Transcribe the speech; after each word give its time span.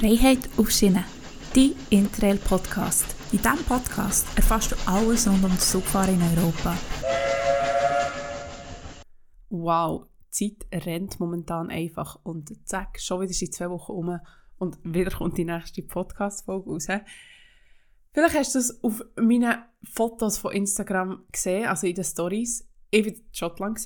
Freiheit 0.00 0.48
auf 0.56 0.70
Schiene, 0.70 1.04
dein 1.54 1.74
Interrail-Podcast. 1.90 3.04
In 3.32 3.42
diesem 3.42 3.62
Podcast 3.66 4.26
erfährst 4.34 4.72
du 4.72 4.76
alles 4.86 5.28
rund 5.28 5.44
um 5.44 5.50
das 5.50 5.72
Zugfahren 5.72 6.14
in 6.14 6.38
Europa. 6.38 6.74
Wow, 9.50 10.06
die 10.38 10.56
Zeit 10.56 10.86
rennt 10.86 11.20
momentan 11.20 11.68
einfach 11.68 12.18
und 12.22 12.66
zack, 12.66 12.98
schon 12.98 13.20
wieder 13.20 13.34
sind 13.34 13.52
zwei 13.52 13.68
Wochen 13.68 13.92
um 13.92 14.18
und 14.56 14.78
wieder 14.84 15.10
kommt 15.10 15.36
die 15.36 15.44
nächste 15.44 15.82
Podcast-Folge 15.82 16.70
raus. 16.70 16.86
Vielleicht 18.14 18.38
hast 18.38 18.54
du 18.54 18.58
es 18.58 18.82
auf 18.82 19.04
meinen 19.16 19.62
Fotos 19.82 20.38
von 20.38 20.52
Instagram 20.52 21.26
gesehen, 21.30 21.68
also 21.68 21.86
in 21.86 21.94
den 21.94 22.04
Stories. 22.04 22.66
Ich 22.90 23.04
war 23.04 23.12
in 23.12 23.22
Schottland 23.32 23.78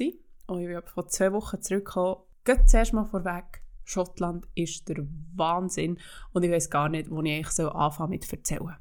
und 0.47 0.61
ich 0.61 0.69
bin 0.69 0.81
vor 0.85 1.09
zwei 1.09 1.33
Wochen 1.33 1.61
zurückgekommen. 1.61 2.23
Geht 2.45 2.69
zuerst 2.69 2.93
mal 2.93 3.05
vorweg. 3.05 3.64
Schottland 3.85 4.47
ist 4.55 4.89
der 4.89 5.07
Wahnsinn 5.35 5.99
und 6.33 6.43
ich 6.43 6.51
weiß 6.51 6.71
gar 6.71 6.89
nicht, 6.89 7.11
wo 7.11 7.23
ich 7.23 7.33
eigentlich 7.33 7.51
so 7.51 7.69
anfangen 7.69 8.11
mit 8.11 8.31
erzählen. 8.33 8.77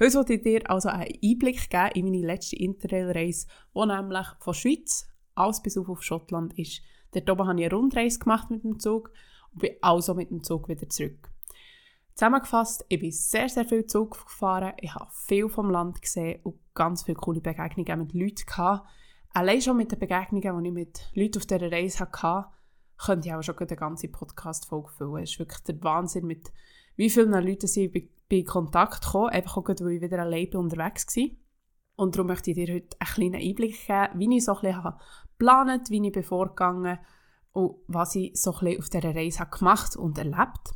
Heute 0.00 0.14
wollte 0.14 0.34
ich 0.34 0.42
dir 0.42 0.68
also 0.70 0.88
einen 0.88 1.14
Einblick 1.22 1.70
geben 1.70 1.90
in 1.94 2.04
meine 2.06 2.26
letzte 2.26 2.56
Interrail-Reise, 2.56 3.46
die 3.74 3.86
nämlich 3.86 4.26
von 4.40 4.54
Schweiz 4.54 5.08
alles 5.34 5.62
bis 5.62 5.78
auf 5.78 6.02
Schottland 6.02 6.58
ist. 6.58 6.82
Dort 7.12 7.30
oben 7.30 7.48
habe 7.48 7.60
ich 7.60 7.66
eine 7.66 7.74
Rundreise 7.74 8.18
gemacht 8.18 8.50
mit 8.50 8.64
dem 8.64 8.78
Zug 8.78 9.12
und 9.52 9.60
bin 9.60 9.76
also 9.80 10.14
mit 10.14 10.30
dem 10.30 10.42
Zug 10.42 10.68
wieder 10.68 10.88
zurück. 10.88 11.30
Zusammengefasst, 12.14 12.84
ich 12.88 13.00
bin 13.00 13.12
sehr, 13.12 13.48
sehr 13.48 13.64
viel 13.64 13.86
Zug 13.86 14.26
gefahren, 14.26 14.74
ich 14.80 14.94
habe 14.94 15.10
viel 15.10 15.48
vom 15.48 15.70
Land 15.70 16.02
gesehen 16.02 16.40
und 16.42 16.58
ganz 16.74 17.04
viele 17.04 17.16
coole 17.16 17.40
Begegnungen 17.40 18.00
mit 18.00 18.12
Leuten 18.12 18.46
gehabt. 18.46 18.86
Allein 19.32 19.62
schon 19.62 19.76
mit 19.76 19.92
den 19.92 19.98
Begegnungen, 19.98 20.62
die 20.62 20.68
ich 20.68 20.74
mit 20.74 21.10
Leuten 21.14 21.38
auf 21.38 21.46
dieser 21.46 21.72
Reise 21.72 22.00
hatte, 22.00 22.48
könnte 23.04 23.28
ich 23.28 23.34
auch 23.34 23.42
schon 23.42 23.58
eine 23.58 23.76
ganze 23.76 24.08
Podcast-Folge 24.08 24.90
füllen. 24.90 25.22
Es 25.22 25.32
ist 25.32 25.38
wirklich 25.38 25.60
der 25.60 25.82
Wahnsinn, 25.82 26.26
mit 26.26 26.52
wie 26.96 27.10
vielen 27.10 27.32
Leuten 27.32 27.66
sie 27.66 27.88
bei, 27.88 28.08
bei 28.28 28.42
Kontakt 28.42 29.06
kommen, 29.06 29.30
einfach 29.30 29.56
auch, 29.56 29.68
weil 29.68 29.92
ich 29.92 30.02
wieder 30.02 30.18
alleine 30.18 30.58
unterwegs 30.58 31.16
war. 31.16 31.28
Und 31.96 32.14
darum 32.14 32.28
möchte 32.28 32.50
ich 32.50 32.56
dir 32.56 32.74
heute 32.74 32.96
einen 32.98 33.10
kleinen 33.14 33.48
Einblick 33.48 33.86
geben, 33.86 34.18
wie 34.18 34.36
ich 34.36 34.44
so 34.44 34.54
ein 34.54 34.60
bisschen 34.60 34.94
geplant 35.38 35.90
wie 35.90 36.06
ich 36.06 36.12
bin 36.12 36.22
vorgegangen 36.22 36.98
und 37.52 37.76
was 37.88 38.14
ich 38.14 38.36
so 38.36 38.54
ein 38.60 38.78
auf 38.78 38.88
dieser 38.88 39.14
Reise 39.14 39.46
gemacht 39.46 39.96
und 39.96 40.18
erlebt. 40.18 40.74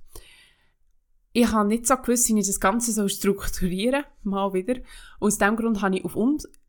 Ich 1.33 1.51
habe 1.53 1.69
nicht 1.69 1.87
so 1.87 1.97
gewusst, 1.97 2.29
wie 2.29 2.39
ich 2.39 2.47
das 2.47 2.61
Ganze 2.61 2.93
so 2.93 3.09
strukturieren 3.09 4.05
mal 4.23 4.53
wieder. 4.53 4.81
aus 5.21 5.39
diesem 5.39 5.57
Grund 5.57 5.83
habe 5.83 5.97
ich 5.97 6.05
auf 6.05 6.17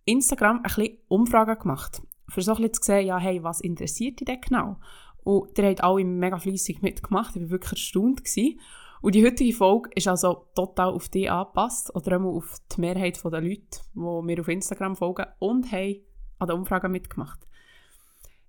Instagram 0.06 0.58
ein 0.58 0.64
bisschen 0.64 0.98
Umfragen 1.08 1.60
gemacht. 1.60 2.02
Für 2.28 2.42
so 2.42 2.52
ein 2.52 2.58
bisschen 2.58 2.74
zu 2.74 2.84
sehen, 2.84 3.08
ja, 3.08 3.18
hey, 3.18 3.44
was 3.44 3.62
interessiert 3.62 4.20
dich 4.20 4.26
denn 4.26 4.42
genau? 4.42 4.80
Und 5.26 5.58
ihr 5.58 5.66
habt 5.66 5.84
alle 5.84 6.06
mega 6.06 6.38
fleissig 6.38 6.82
mitgemacht. 6.84 7.36
Ich 7.36 7.42
war 7.42 7.50
wirklich 7.50 7.72
erstaunt. 7.72 8.24
Gewesen. 8.24 8.60
Und 9.02 9.16
die 9.16 9.26
heutige 9.26 9.54
Folge 9.54 9.90
ist 9.96 10.08
also 10.08 10.46
total 10.56 10.90
auf 10.94 11.10
dich 11.10 11.30
angepasst 11.30 11.94
oder 11.96 12.18
auch 12.20 12.38
auf 12.38 12.62
die 12.72 12.82
Mehrheit 12.82 13.22
der 13.24 13.42
Leute, 13.42 13.82
die 13.94 14.00
mir 14.00 14.40
auf 14.40 14.48
Instagram 14.48 14.96
folgen 14.96 15.26
und 15.40 15.72
haben 15.72 16.02
an 16.40 16.48
der 16.48 16.56
Umfrage 16.56 16.90
mitgemacht. 16.90 17.40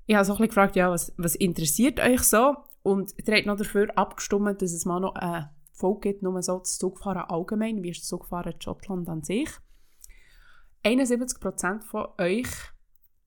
Ich 0.06 0.14
habe 0.14 0.24
so 0.24 0.32
ein 0.32 0.36
bisschen 0.36 0.48
gefragt, 0.48 0.76
ja, 0.76 0.90
was, 0.90 1.12
was 1.16 1.34
interessiert 1.34 1.98
euch 1.98 2.22
so? 2.22 2.56
Und 2.82 3.14
ihr 3.16 3.34
habt 3.34 3.46
noch 3.46 3.56
dafür 3.56 3.88
abgestimmt, 3.96 4.62
dass 4.62 4.72
es 4.72 4.84
mal 4.84 5.00
noch 5.00 5.14
eine 5.14 5.50
Folge 5.72 6.12
gibt, 6.12 6.22
nur 6.22 6.40
so 6.42 6.58
das 6.58 6.78
Zugfahren 6.78 7.22
allgemein, 7.22 7.82
wie 7.82 7.90
ist 7.90 8.02
das 8.02 8.08
Zugfahren 8.08 8.52
in 8.52 8.60
Schottland 8.60 9.08
an 9.08 9.22
sich. 9.22 9.48
71% 10.84 11.82
von 11.82 12.06
euch 12.18 12.46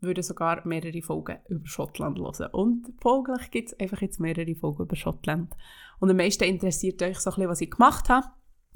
würde 0.02 0.24
sogar 0.24 0.66
mehrere 0.66 1.02
Folgen 1.02 1.40
über 1.48 1.68
Schottland 1.68 2.18
hören. 2.18 2.52
Und 2.52 2.94
folglich 3.02 3.52
gibt 3.52 3.70
es 3.70 3.80
einfach 3.80 4.02
jetzt 4.02 4.20
mehrere 4.20 4.56
Folgen 4.56 4.84
über 4.84 4.96
Schottland. 4.96 5.56
Und 6.00 6.10
am 6.10 6.18
meisten 6.18 6.46
interessiert 6.46 7.02
euch 7.02 7.20
so 7.20 7.30
ein 7.30 7.36
bisschen, 7.36 7.50
was 7.50 7.62
ich 7.62 7.72
gemacht 7.72 8.10
habe. 8.10 8.28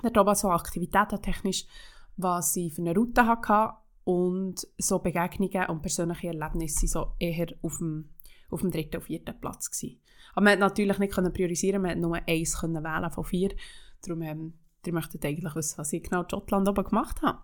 Dort 0.02 0.18
oben 0.18 0.36
so 0.36 0.50
aktivitätentechnisch, 0.50 1.66
was 2.18 2.56
ich 2.56 2.74
für 2.74 2.82
eine 2.82 2.96
Route 2.96 3.26
hatte 3.26 3.78
und 4.04 4.68
so 4.78 5.00
Begegnungen 5.00 5.70
und 5.70 5.82
persönliche 5.82 6.28
Erlebnisse 6.28 6.88
so 6.88 7.14
eher 7.20 7.48
auf 7.62 7.78
dem, 7.78 8.10
auf 8.50 8.62
dem 8.62 8.72
dritten 8.72 8.98
und 8.98 9.04
vierten 9.04 9.40
Platz 9.40 9.72
gewesen. 9.72 10.00
Aber 10.34 10.44
man 10.44 10.60
konnte 10.60 10.68
natürlich 10.68 11.00
nicht 11.00 11.34
priorisieren, 11.34 11.82
man 11.82 11.92
konnte 11.92 12.08
nur 12.08 12.20
eins 12.28 12.60
können 12.60 12.84
wählen 12.84 13.12
von 13.12 13.24
vier. 13.24 13.56
Darum, 14.06 14.22
ähm, 14.24 14.54
ihr 14.86 14.94
eigentlich 14.94 15.56
wissen, 15.56 15.78
was 15.78 15.94
ich 15.94 16.04
genau 16.04 16.24
in 16.24 16.30
Schottland 16.30 16.68
oben 16.68 16.84
gemacht 16.84 17.22
habe. 17.22 17.40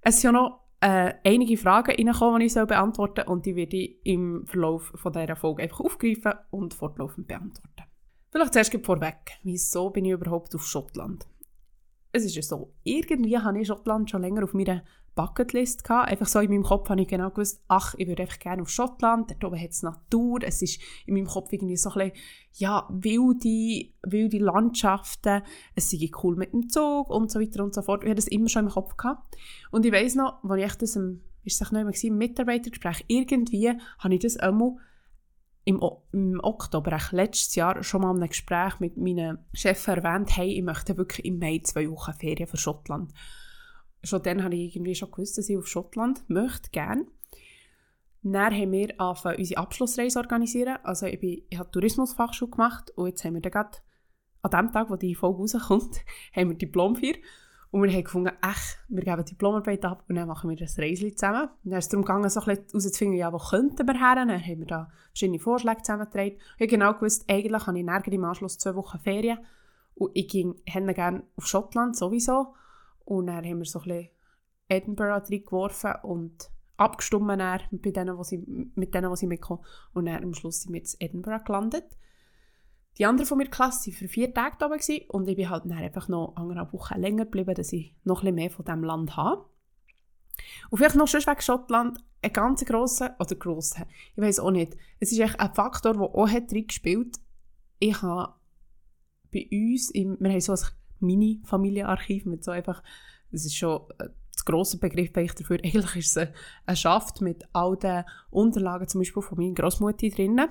Es 0.00 0.20
sind 0.20 0.32
ja 0.32 0.40
noch 0.40 0.65
äh, 0.80 1.14
einige 1.24 1.56
Fragen 1.56 1.92
reinkommen, 1.92 2.40
die 2.40 2.46
ich 2.46 2.54
beantworten 2.54 3.22
soll 3.24 3.34
und 3.34 3.46
die 3.46 3.56
werde 3.56 3.76
ich 3.76 3.96
im 4.04 4.46
Verlauf 4.46 4.92
von 4.94 5.12
dieser 5.12 5.36
Folge 5.36 5.62
einfach 5.62 5.80
aufgreifen 5.80 6.34
und 6.50 6.74
fortlaufend 6.74 7.26
beantworten. 7.26 7.84
Vielleicht 8.30 8.52
zuerst 8.52 8.84
vorweg, 8.84 9.38
wieso 9.42 9.90
bin 9.90 10.04
ich 10.04 10.12
überhaupt 10.12 10.54
auf 10.54 10.66
Schottland? 10.66 11.26
Es 12.12 12.24
ist 12.24 12.36
ja 12.36 12.42
so, 12.42 12.74
irgendwie 12.82 13.38
habe 13.38 13.60
ich 13.60 13.68
Schottland 13.68 14.10
schon 14.10 14.22
länger 14.22 14.44
auf 14.44 14.54
meiner 14.54 14.82
Bucketlist 15.16 15.82
gehabt. 15.82 16.10
Einfach 16.12 16.28
so 16.28 16.38
in 16.38 16.50
meinem 16.50 16.62
Kopf 16.62 16.88
habe 16.88 17.00
ich 17.00 17.08
genau 17.08 17.30
gewusst, 17.30 17.60
ach, 17.66 17.94
ich 17.96 18.06
würde 18.06 18.22
einfach 18.22 18.38
gerne 18.38 18.62
auf 18.62 18.68
Schottland, 18.68 19.30
dort 19.30 19.44
oben 19.44 19.60
hat 19.60 19.70
es 19.70 19.82
Natur, 19.82 20.40
es 20.42 20.62
ist 20.62 20.80
in 21.06 21.14
meinem 21.14 21.26
Kopf 21.26 21.52
irgendwie 21.52 21.76
so 21.76 21.90
ein 21.90 22.10
bisschen, 22.10 22.24
ja, 22.52 22.86
wilde, 22.90 23.92
wilde 24.04 24.38
Landschaften, 24.38 25.42
es 25.74 25.90
sei 25.90 26.08
cool 26.22 26.36
mit 26.36 26.52
dem 26.52 26.68
Zug 26.68 27.10
und 27.10 27.32
so 27.32 27.40
weiter 27.40 27.64
und 27.64 27.74
so 27.74 27.82
fort. 27.82 28.04
Ich 28.04 28.10
hatte 28.10 28.16
das 28.16 28.28
immer 28.28 28.48
schon 28.48 28.66
im 28.66 28.70
Kopf 28.70 28.96
gehabt. 28.96 29.36
Und 29.72 29.84
ich 29.84 29.92
weiss 29.92 30.14
noch, 30.14 30.44
als 30.44 30.62
ich 30.62 30.78
das 30.78 30.96
im, 30.96 31.22
ist 31.42 31.60
es 31.60 31.72
noch 31.72 31.80
immer 31.80 31.92
im 32.00 32.18
Mitarbeitergespräch, 32.18 33.04
irgendwie 33.08 33.72
habe 33.98 34.14
ich 34.14 34.20
das 34.20 34.36
einmal 34.36 34.76
im, 35.64 35.80
im 36.12 36.38
Oktober, 36.42 36.96
letztes 37.10 37.56
Jahr, 37.56 37.82
schon 37.82 38.02
mal 38.02 38.10
in 38.10 38.18
einem 38.18 38.28
Gespräch 38.28 38.78
mit 38.78 38.96
meinen 38.96 39.38
Chef 39.52 39.88
erwähnt, 39.88 40.36
hey, 40.36 40.52
ich 40.52 40.62
möchte 40.62 40.96
wirklich 40.96 41.26
im 41.26 41.38
Mai 41.38 41.60
zwei 41.64 41.90
Wochen 41.90 42.12
Ferien 42.12 42.46
für 42.46 42.56
Schottland 42.56 43.12
schon 44.06 44.22
dann 44.22 44.42
habe 44.42 44.54
ich 44.54 44.74
irgendwie 44.74 44.94
schon 44.94 45.10
gewusst, 45.10 45.38
dass 45.38 45.48
ich 45.48 45.56
auf 45.56 45.66
Schottland 45.66 46.28
möchte, 46.28 46.70
gerne. 46.70 47.06
Dann 48.22 48.52
haben 48.52 48.72
wir 48.72 49.00
angefangen, 49.00 49.38
unsere 49.38 49.60
Abschlussreise 49.60 50.18
organisieren. 50.18 50.78
Also 50.82 51.06
ich, 51.06 51.20
bin, 51.20 51.42
ich 51.48 51.58
habe 51.58 51.70
Tourismusfachschule 51.70 52.50
gemacht 52.50 52.90
und 52.96 53.06
jetzt 53.06 53.24
haben 53.24 53.34
wir 53.34 53.40
dann 53.40 53.66
an 54.42 54.50
dem 54.50 54.72
Tag, 54.72 54.90
wo 54.90 54.96
die 54.96 55.14
Folge 55.14 55.38
rauskommt, 55.38 55.98
haben 56.34 56.50
wir 56.50 56.56
Diplomfeier. 56.56 57.14
Und 57.70 57.82
wir 57.82 57.92
haben 57.92 58.04
gefunden, 58.04 58.32
ach, 58.40 58.62
wir 58.88 59.02
geben 59.02 59.24
die 59.24 59.32
Diplomarbeit 59.32 59.84
ab 59.84 60.04
und 60.08 60.14
dann 60.14 60.28
machen 60.28 60.48
wir 60.48 60.56
das 60.56 60.78
Reisli 60.78 61.14
zusammen. 61.14 61.48
Und 61.64 61.70
dann 61.70 61.78
ist 61.78 61.86
es 61.86 61.88
darum 61.90 62.04
gegangen, 62.04 62.30
so 62.30 62.40
ein 62.40 62.46
bisschen 62.46 62.66
herauszufinden, 62.68 63.18
ja, 63.18 63.32
wo 63.32 63.38
könnten 63.38 63.86
wir 63.86 63.94
her? 63.94 64.14
Dann 64.14 64.30
haben 64.30 64.58
wir 64.58 64.66
da 64.66 64.88
verschiedene 65.08 65.38
Vorschläge 65.38 65.82
zusammengetragen. 65.82 66.36
Ich 66.36 66.60
habe 66.60 66.66
genau 66.68 66.94
gewusst, 66.94 67.24
eigentlich 67.28 67.66
habe 67.66 67.78
ich 67.78 68.12
im 68.12 68.24
Anschluss 68.24 68.58
zwei 68.58 68.74
Wochen 68.76 68.98
Ferien. 69.00 69.38
Und 69.94 70.10
ich 70.14 70.28
ging 70.28 70.54
gerne 70.64 71.24
auf 71.36 71.46
Schottland 71.46 71.96
sowieso. 71.96 72.54
Und 73.06 73.28
dann 73.28 73.44
haben 73.44 73.58
wir 73.58 73.64
so 73.64 73.78
ein 73.80 73.84
bisschen 73.84 74.10
Edinburgh 74.68 75.22
reingeworfen 75.24 75.94
und 76.02 76.50
abgestimmt 76.76 77.28
bei 77.28 77.90
denen, 77.90 78.24
sie, 78.24 78.44
mit 78.74 78.94
denen, 78.94 79.10
die 79.10 79.16
sie 79.16 79.26
mitkommen. 79.26 79.64
Und 79.94 80.06
dann 80.06 80.22
am 80.22 80.34
Schluss 80.34 80.62
sind 80.62 80.74
wir 80.74 80.82
in 80.82 80.88
Edinburgh 80.98 81.44
gelandet. 81.44 81.96
Die 82.98 83.06
anderen 83.06 83.28
von 83.28 83.38
meiner 83.38 83.50
Klasse 83.50 83.90
waren 83.90 83.96
für 83.96 84.08
vier 84.08 84.34
Tage 84.34 84.56
da 84.58 84.66
und 84.66 85.28
ich 85.28 85.36
bin 85.36 85.50
halt 85.50 85.64
dann 85.64 85.72
einfach 85.72 86.08
noch 86.08 86.34
anderthalb 86.36 86.72
Wochen 86.72 86.98
länger 86.98 87.24
geblieben, 87.24 87.54
dass 87.54 87.72
ich 87.72 87.94
noch 88.04 88.22
ein 88.22 88.24
bisschen 88.24 88.34
mehr 88.34 88.50
von 88.50 88.64
diesem 88.64 88.84
Land 88.84 89.16
habe. 89.16 89.44
Und 90.70 90.78
vielleicht 90.78 90.96
noch 90.96 91.06
schon 91.06 91.20
wegen 91.20 91.40
Schottland, 91.40 91.98
ein 92.22 92.32
ganz 92.32 92.64
grosser, 92.64 93.14
oder 93.20 93.36
grosser, 93.36 93.86
ich 94.14 94.22
weiß 94.22 94.40
auch 94.40 94.50
nicht, 94.50 94.76
es 94.98 95.12
ist 95.12 95.18
echt 95.18 95.38
ein 95.38 95.54
Faktor, 95.54 95.92
der 95.92 96.02
auch 96.02 96.28
hat 96.28 96.48
gespielt. 96.48 97.18
Ich 97.78 98.00
habe 98.02 98.34
bei 99.32 99.46
uns, 99.52 99.90
im, 99.90 100.16
wir 100.18 100.30
haben 100.30 100.40
so 100.40 100.52
ein 100.52 100.58
Mini-Familienarchiv 101.00 102.26
mit 102.26 102.44
so 102.44 102.50
einfach, 102.50 102.82
das 103.32 103.44
ist 103.44 103.56
schon 103.56 103.82
äh, 103.98 104.08
das 104.32 104.44
grosse 104.44 104.78
Begriff 104.78 105.12
dafür, 105.12 105.58
eigentlich 105.64 105.96
ist 105.96 106.16
es 106.16 106.28
ein 106.66 106.76
Schaft 106.76 107.20
mit 107.20 107.44
all 107.52 107.76
den 107.76 108.04
Unterlagen, 108.30 108.86
zum 108.86 109.00
Beispiel 109.00 109.22
von 109.22 109.38
meiner 109.38 109.54
Großmutter 109.54 110.08
drinnen, 110.10 110.48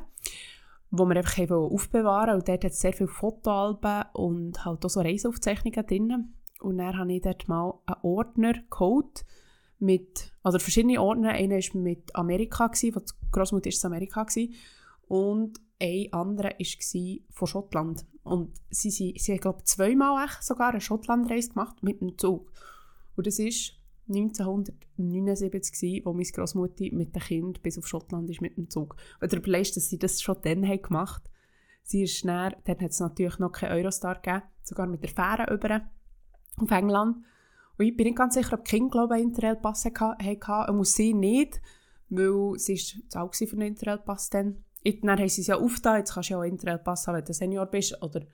wo 0.91 1.05
wir 1.05 1.17
einfach 1.17 1.49
aufbewahren 1.51 2.35
und 2.35 2.47
dort 2.47 2.63
hat 2.63 2.71
es 2.71 2.79
sehr 2.79 2.93
viele 2.93 3.09
Fotoalben 3.09 4.05
und 4.13 4.65
halt 4.65 4.83
auch 4.85 4.89
so 4.89 5.01
Reiseaufzeichnungen 5.01 5.85
drinnen. 5.85 6.33
Und 6.61 6.77
dann 6.77 6.97
habe 6.97 7.13
ich 7.13 7.21
dort 7.21 7.47
mal 7.47 7.73
einen 7.85 8.01
Ordner 8.01 8.53
geholt 8.71 9.25
mit, 9.79 10.31
also 10.41 10.57
verschiedene 10.57 11.01
Ordner, 11.01 11.31
einer 11.31 11.57
war 11.57 11.81
mit 11.81 12.15
Amerika, 12.15 12.67
gewesen, 12.67 12.95
wo 12.95 12.99
die 12.99 13.31
Großmutter 13.31 13.69
ist 13.69 13.83
in 13.83 13.87
Amerika 13.87 14.25
war, 14.25 14.47
und 15.07 15.59
ein 15.81 16.13
anderer 16.13 16.51
war 16.51 17.17
von 17.31 17.47
Schottland. 17.47 18.05
Und 18.23 18.53
sie, 18.69 18.89
sie, 18.89 19.13
sie 19.17 19.33
haben, 19.33 19.41
glaube 19.41 19.59
ich, 19.59 19.65
zweimal 19.65 20.27
sogar 20.41 20.71
eine 20.71 20.81
Schottlandreise 20.81 21.49
gemacht 21.49 21.83
mit 21.83 22.01
dem 22.01 22.17
Zug. 22.17 22.51
Und 23.15 23.27
das 23.27 23.39
war 23.39 23.51
1979, 24.07 26.05
wo 26.05 26.13
meine 26.13 26.25
Großmutter 26.25 26.85
mit 26.91 27.15
dem 27.15 27.21
Kind 27.21 27.63
bis 27.63 27.77
auf 27.77 27.87
Schottland 27.87 28.29
ist 28.29 28.41
mit 28.41 28.57
dem 28.57 28.69
Zug. 28.69 28.95
Und 29.19 29.31
du 29.31 29.37
überlegst, 29.37 29.75
dass 29.77 29.89
sie 29.89 29.99
das 29.99 30.21
schon 30.21 30.37
dann 30.43 30.67
haben 30.67 30.81
gemacht 30.81 31.23
haben. 31.23 31.33
Sie 31.83 32.03
ist 32.03 32.17
schnell, 32.17 32.55
dann 32.63 32.79
hat 32.79 32.91
es 32.91 32.99
natürlich 32.99 33.37
noch 33.37 33.51
keinen 33.51 33.73
Eurostar 33.73 34.15
gegeben, 34.15 34.43
sogar 34.63 34.87
mit 34.87 35.03
der 35.03 35.09
Fähre 35.09 35.53
über 35.53 35.81
auf 36.57 36.71
England. 36.71 37.17
Und 37.77 37.85
ich 37.85 37.95
bin 37.95 38.07
nicht 38.07 38.17
ganz 38.17 38.33
sicher, 38.33 38.57
ob 38.57 38.65
Kinder, 38.65 38.89
glaube 38.89 39.15
ich, 39.15 39.21
einen 39.21 39.29
Interrail-Pass 39.31 39.85
hatten. 39.85 40.69
Und 40.69 40.77
muss 40.77 40.93
sie 40.93 41.13
nicht, 41.13 41.61
weil 42.09 42.57
sie 42.57 42.73
ist 42.73 43.11
zu 43.11 43.19
alt 43.19 43.35
für 43.35 43.51
einen 43.51 43.67
Interrail-Pass 43.67 44.29
dann. 44.29 44.63
Dann 44.85 45.19
haben 45.19 45.29
sie 45.29 45.41
es 45.41 45.47
ja 45.47 45.57
aufgetan, 45.57 45.97
jetzt 45.97 46.13
kannst 46.13 46.29
du 46.29 46.33
ja 46.33 46.39
auch 46.39 46.43
Interrail-Pass 46.43 47.07
haben, 47.07 47.15
wenn 47.15 47.25
du 47.25 47.33
Senior 47.33 47.65
bist. 47.65 48.01
Oder 48.01 48.25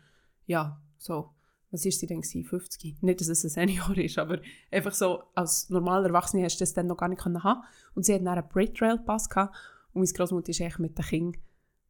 ja, 0.45 0.81
so 0.97 1.31
was 1.71 1.85
ist 1.85 1.99
sie 1.99 2.07
denn 2.07 2.21
gewesen? 2.21 2.43
50? 2.43 3.01
Nicht, 3.01 3.21
dass 3.21 3.29
es 3.29 3.43
ein 3.43 3.49
Senior 3.49 3.97
ist, 3.97 4.17
aber 4.17 4.39
einfach 4.69 4.93
so, 4.93 5.23
als 5.33 5.69
normaler 5.69 6.07
Erwachsene 6.07 6.43
hast 6.43 6.57
du 6.57 6.63
das 6.63 6.73
dann 6.73 6.87
noch 6.87 6.97
gar 6.97 7.07
nicht 7.07 7.21
können 7.21 7.43
haben. 7.43 7.63
Und 7.95 8.05
sie 8.05 8.13
hat 8.13 8.21
dann 8.21 8.37
einen 8.37 8.47
Brit 8.47 8.77
Trail 8.77 8.99
Pass 8.99 9.29
gehabt 9.29 9.55
und 9.93 10.01
meine 10.01 10.11
Großmutter 10.11 10.49
ist 10.49 10.61
eigentlich 10.61 10.79
mit 10.79 10.97
den 10.97 11.05
Kindern, 11.05 11.41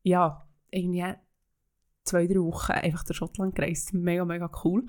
ja, 0.03 0.47
irgendwie 0.69 1.13
zwei, 2.03 2.27
drei 2.27 2.39
Wochen 2.39 2.71
einfach 2.71 3.03
durch 3.03 3.17
Schottland 3.17 3.55
gereist. 3.55 3.93
Mega, 3.93 4.23
mega 4.23 4.49
cool. 4.63 4.85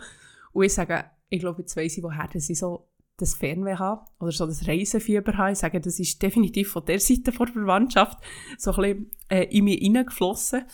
Und 0.52 0.64
ich 0.64 0.74
sage, 0.74 1.04
ich 1.28 1.40
glaube, 1.40 1.62
jetzt 1.62 1.76
weiss 1.76 1.96
ich, 1.96 2.02
woher 2.02 2.28
sie 2.34 2.54
so 2.54 2.88
das 3.22 3.34
Fernweh 3.34 3.76
haben 3.76 4.04
oder 4.20 4.32
so 4.32 4.46
das 4.46 4.66
Reisenfieber 4.66 5.36
haben. 5.36 5.52
Ich 5.52 5.58
sage, 5.58 5.80
das 5.80 5.98
ist 5.98 6.22
definitiv 6.22 6.70
von 6.70 6.84
der 6.84 7.00
Seite 7.00 7.22
der 7.22 7.32
Verwandtschaft 7.32 8.18
so 8.58 8.72
ein 8.72 8.76
bisschen 8.76 9.10
äh, 9.28 9.44
in 9.56 9.64
mich 9.64 9.78
hineingeflossen. 9.78 10.64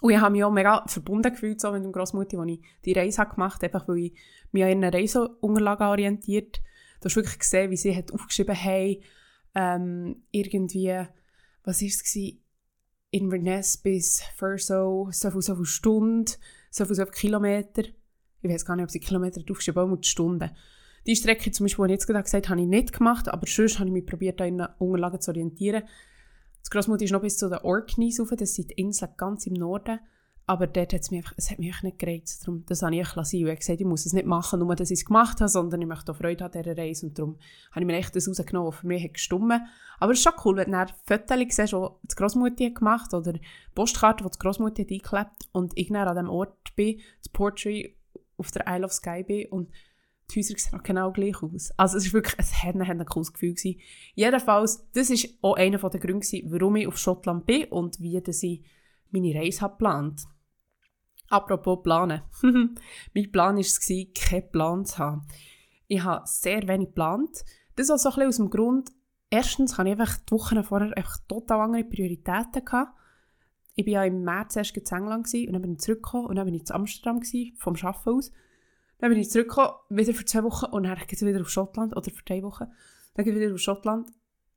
Und 0.00 0.12
ich 0.12 0.20
habe 0.20 0.32
mich 0.32 0.44
auch 0.44 0.52
mega 0.52 0.84
verbunden 0.86 1.32
gefühlt 1.32 1.60
so 1.60 1.72
mit 1.72 1.82
dem 1.82 1.92
Grossmutter, 1.92 2.38
als 2.38 2.50
ich 2.50 2.60
die 2.84 2.92
Reise 2.92 3.26
gemacht 3.26 3.62
habe, 3.62 3.74
einfach 3.74 3.88
weil 3.88 3.98
ich 3.98 4.18
mich 4.52 4.62
an 4.62 4.68
ihren 4.68 4.84
Reiseunterlagen 4.84 5.86
orientiert 5.86 6.60
Du 7.00 7.04
hast 7.04 7.16
wirklich 7.16 7.38
gesehen, 7.38 7.70
wie 7.70 7.76
sie 7.76 7.94
hat 7.94 8.12
aufgeschrieben 8.12 8.56
hat, 8.56 8.64
hey, 8.64 9.02
ähm, 9.54 10.24
irgendwie, 10.30 11.06
was 11.64 11.80
war 11.80 11.88
es? 11.88 12.22
Inverness 13.10 13.78
bis 13.78 14.22
Furso, 14.36 15.08
so 15.12 15.30
viel, 15.30 15.40
so 15.40 15.54
viel 15.56 15.64
Stunden, 15.64 16.30
so 16.70 16.84
viel, 16.84 16.94
so 16.94 17.04
viel 17.04 17.12
Kilometer. 17.12 17.82
Ich 18.42 18.50
weiß 18.50 18.66
gar 18.66 18.76
nicht, 18.76 18.84
ob 18.84 18.90
sie 18.90 19.00
Kilometer 19.00 19.40
aufgeschrieben 19.40 19.80
haben, 19.80 19.92
aber 19.92 20.02
Stunden. 20.02 20.50
Die 21.08 21.16
Strecke 21.16 21.50
zum 21.50 21.64
Beispiel, 21.64 21.86
die 21.86 21.94
ich 21.94 22.00
jetzt 22.00 22.06
gesagt 22.06 22.34
habe, 22.34 22.48
habe 22.48 22.60
ich 22.60 22.66
nicht 22.66 22.92
gemacht, 22.92 23.28
aber 23.28 23.46
sonst 23.46 23.78
habe 23.78 23.88
ich 23.88 23.94
mich 23.94 24.04
probiert, 24.04 24.40
da 24.40 24.44
in 24.44 24.58
den 24.58 24.68
Unterlagen 24.78 25.22
zu 25.22 25.30
orientieren. 25.30 25.84
Das 26.60 26.68
Grossmutter 26.68 27.04
ist 27.04 27.12
noch 27.12 27.22
bis 27.22 27.38
zu 27.38 27.48
den 27.48 27.60
Orkneys 27.60 28.20
rauf, 28.20 28.28
das 28.36 28.54
sind 28.54 28.70
die 28.70 28.74
Inseln 28.74 29.12
ganz 29.16 29.46
im 29.46 29.54
Norden. 29.54 30.00
Aber 30.44 30.66
dort 30.66 30.92
hat 30.92 31.00
es 31.00 31.10
mich 31.10 31.20
einfach, 31.20 31.32
es 31.38 31.50
hat 31.50 31.58
mich 31.58 31.68
einfach 31.68 31.84
nicht 31.84 31.98
gereizt. 31.98 32.42
Darum, 32.42 32.64
das 32.66 32.82
habe 32.82 32.94
ich 32.94 33.14
bisschen 33.14 33.40
Ich 33.40 33.46
habe 33.46 33.56
gesagt, 33.56 33.80
ich 33.80 33.86
muss 33.86 34.04
es 34.04 34.12
nicht 34.12 34.26
machen, 34.26 34.60
nur 34.60 34.74
dass 34.76 34.90
ich 34.90 34.98
es 34.98 35.04
gemacht 35.06 35.40
habe, 35.40 35.48
sondern 35.48 35.80
ich 35.80 35.88
möchte 35.88 36.12
auch 36.12 36.16
Freude 36.16 36.44
an 36.44 36.52
dieser 36.52 36.76
Reise. 36.76 37.06
Und 37.06 37.18
darum 37.18 37.38
habe 37.70 37.80
ich 37.80 37.86
mir 37.86 37.96
echt 37.96 38.14
das 38.14 38.28
rausgenommen, 38.28 38.68
was 38.68 38.80
für 38.80 38.86
mich 38.86 39.02
hat 39.02 39.14
gestummen 39.14 39.66
Aber 40.00 40.12
es 40.12 40.18
ist 40.18 40.24
schon 40.24 40.32
cool, 40.44 40.56
wenn 40.56 40.72
du 40.72 40.86
Fotos 41.06 41.56
siehst, 41.56 41.72
die 41.72 41.88
die 42.10 42.16
Grossmutter 42.16 42.70
gemacht 42.70 43.14
hat, 43.14 43.26
oder 43.26 43.38
Postkarte, 43.74 44.24
die 44.24 44.30
die 44.30 44.38
Grossmutter 44.38 44.84
hat 45.12 45.32
und 45.52 45.72
ich 45.74 45.90
an 45.94 46.16
dem 46.16 46.28
Ort 46.28 46.76
bin, 46.76 47.00
das 47.22 47.30
Portrait 47.30 47.94
auf 48.36 48.50
der 48.50 48.66
Isle 48.68 48.84
of 48.84 48.92
Skye 48.92 49.24
bin 49.24 49.46
und 49.48 49.70
die 50.30 50.40
Häuser 50.40 50.54
sehen 50.58 50.78
auch 50.78 50.82
genau 50.82 51.12
gleich 51.12 51.42
aus. 51.42 51.72
Also 51.76 51.96
es 51.96 52.06
ist 52.06 52.12
wirklich, 52.12 52.36
ein, 52.64 53.00
ein 53.00 53.06
cooles 53.06 53.32
Gefühl 53.32 53.54
gewesen. 53.54 53.80
Jedenfalls, 54.14 54.86
das 54.92 55.10
war 55.10 55.30
auch 55.42 55.56
einer 55.56 55.78
der 55.78 56.00
Gründe, 56.00 56.26
warum 56.44 56.76
ich 56.76 56.86
auf 56.86 56.98
Schottland 56.98 57.46
bin 57.46 57.64
und 57.66 58.00
wie 58.00 58.16
ich 58.18 58.62
meine 59.10 59.34
Reise 59.34 59.62
habe 59.62 59.74
geplant 59.74 60.26
Apropos 61.30 61.82
Planen. 61.82 62.22
mein 62.42 63.32
Plan 63.32 63.56
war 63.56 63.60
es, 63.60 63.80
keinen 64.14 64.50
Plan 64.50 64.84
zu 64.84 64.98
haben. 64.98 65.26
Ich 65.86 66.02
habe 66.02 66.26
sehr 66.26 66.66
wenig 66.66 66.88
geplant. 66.88 67.44
Das 67.76 67.90
auch 67.90 67.98
so 67.98 68.08
ein 68.08 68.14
bisschen 68.14 68.28
aus 68.28 68.36
dem 68.36 68.50
Grund, 68.50 68.90
erstens 69.30 69.76
hatte 69.76 69.90
ich 69.90 69.98
einfach 69.98 70.16
die 70.16 70.32
Wochen 70.32 70.64
vorher 70.64 70.96
einfach 70.96 71.18
total 71.28 71.60
andere 71.60 71.84
Prioritäten. 71.84 72.64
Gehabt. 72.64 72.92
Ich 73.74 73.86
war 73.86 73.92
ja 73.92 74.04
im 74.04 74.24
März 74.24 74.56
erst 74.56 74.76
in 74.76 74.84
England 74.84 75.32
und 75.32 75.52
dann 75.52 75.62
bin 75.62 75.72
ich 75.72 75.80
zurückgekommen 75.80 76.26
und 76.26 76.36
dann 76.36 76.46
bin 76.46 76.54
ich 76.54 76.62
in 76.62 76.72
Amsterdam 76.72 77.20
gewesen, 77.20 77.54
vom 77.56 77.76
Arbeiten 77.76 78.10
aus. 78.10 78.32
Dann 78.98 79.10
bin 79.10 79.18
ich 79.20 79.30
zurückgekommen, 79.30 79.74
wieder 79.90 80.12
für 80.12 80.24
zwei 80.24 80.42
Wochen 80.42 80.66
und 80.66 80.82
dann 80.84 80.98
geht 81.06 81.20
wieder 81.22 81.40
auf 81.40 81.50
Schottland 81.50 81.96
oder 81.96 82.10
für 82.10 82.24
drei 82.24 82.42
Wochen. 82.42 82.66
Dann 83.14 83.24
geht 83.24 83.34
wieder 83.34 83.52
auf 83.52 83.60
Schottland 83.60 84.10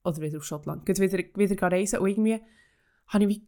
oder 0.04 0.22
wieder 0.22 0.38
auf 0.38 0.44
Schottland. 0.44 0.86
Geht 0.86 1.00
wieder, 1.00 1.20
wieder 1.36 1.72
reisen 1.72 2.00
und 2.00 2.10
irgendwie 2.10 2.42
habe 3.08 3.26
ich 3.26 3.42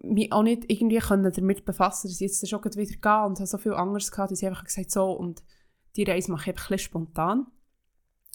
mich 0.00 0.32
auch 0.32 0.42
nicht 0.42 0.70
irgendwie 0.70 0.98
können 0.98 1.32
damit 1.32 1.64
befassen, 1.64 2.08
dass 2.08 2.20
ich 2.20 2.28
jetzt 2.28 2.48
schon 2.48 2.64
wieder 2.64 2.76
gehe 2.76 3.26
und 3.26 3.38
habe 3.38 3.46
so 3.46 3.58
viel 3.58 3.72
anderes 3.74 4.10
gehabt, 4.10 4.32
dass 4.32 4.42
ich 4.42 4.48
einfach 4.48 4.64
gesagt 4.64 4.90
so 4.90 5.12
und 5.12 5.42
die 5.96 6.04
Reise 6.04 6.30
mache 6.30 6.50
ich 6.50 6.56
einfach 6.56 6.70
ein 6.70 6.78
spontan. 6.78 7.46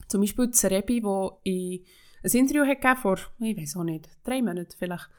Zum 0.08 0.22
Beispiel 0.22 0.48
die 0.48 0.68
Rebi, 0.68 1.04
wo 1.04 1.40
ich 1.44 1.86
ein 2.24 2.32
Interview 2.32 2.66
hat 2.66 2.98
vor, 3.00 3.18
ich 3.40 3.58
weiß 3.58 3.78
auch 3.78 3.84
nicht, 3.84 4.10
drei 4.24 4.42
Monaten 4.42 4.74
vielleicht, 4.78 5.10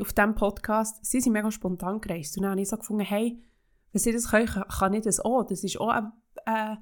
auf 0.00 0.12
diesem 0.12 0.34
Podcast, 0.34 1.04
sie 1.04 1.20
sind 1.20 1.32
mega 1.32 1.50
spontan 1.50 2.00
gereist 2.00 2.36
und 2.36 2.44
dann 2.44 2.52
habe 2.52 2.60
ich 2.60 2.68
so 2.68 2.76
gefunden, 2.76 3.04
hey, 3.04 3.42
wenn 3.92 4.00
sie 4.00 4.12
das 4.12 4.30
können, 4.30 4.46
kann 4.46 4.94
ich 4.94 5.02
das 5.02 5.20
auch. 5.20 5.44
Das 5.44 5.64
ist 5.64 5.80
auch 5.80 5.88
ein, 5.88 6.12
äh, 6.46 6.76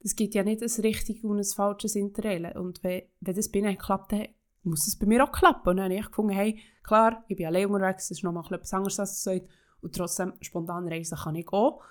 das 0.00 0.16
gibt 0.16 0.34
ja 0.34 0.44
nicht 0.44 0.62
ein 0.62 0.82
richtiges 0.82 1.24
und 1.24 1.38
ein 1.38 1.44
falsches 1.44 1.96
Interrail. 1.96 2.56
Und 2.56 2.82
wenn, 2.84 3.02
wenn 3.20 3.34
das 3.34 3.50
bei 3.50 3.60
ihnen 3.60 3.78
klappt, 3.78 4.12
dann 4.12 4.28
muss 4.62 4.86
es 4.86 4.96
bei 4.98 5.06
mir 5.06 5.24
auch 5.24 5.32
klappen. 5.32 5.70
Und 5.70 5.76
dann 5.78 5.90
habe 5.90 5.94
ich 5.94 6.06
gefunden, 6.06 6.32
hey, 6.32 6.60
klar, 6.82 7.24
ich 7.28 7.36
bin 7.36 7.46
allein 7.46 7.66
unterwegs, 7.66 8.08
das 8.08 8.18
ist 8.18 8.24
nochmal 8.24 8.44
etwas 8.52 8.74
anderes 8.74 9.00
als 9.00 9.24
gesagt. 9.24 9.48
Und 9.80 9.94
trotzdem, 9.94 10.34
spontan 10.40 10.88
reisen 10.88 11.18
kann 11.18 11.34
ich 11.34 11.48
auch. 11.52 11.82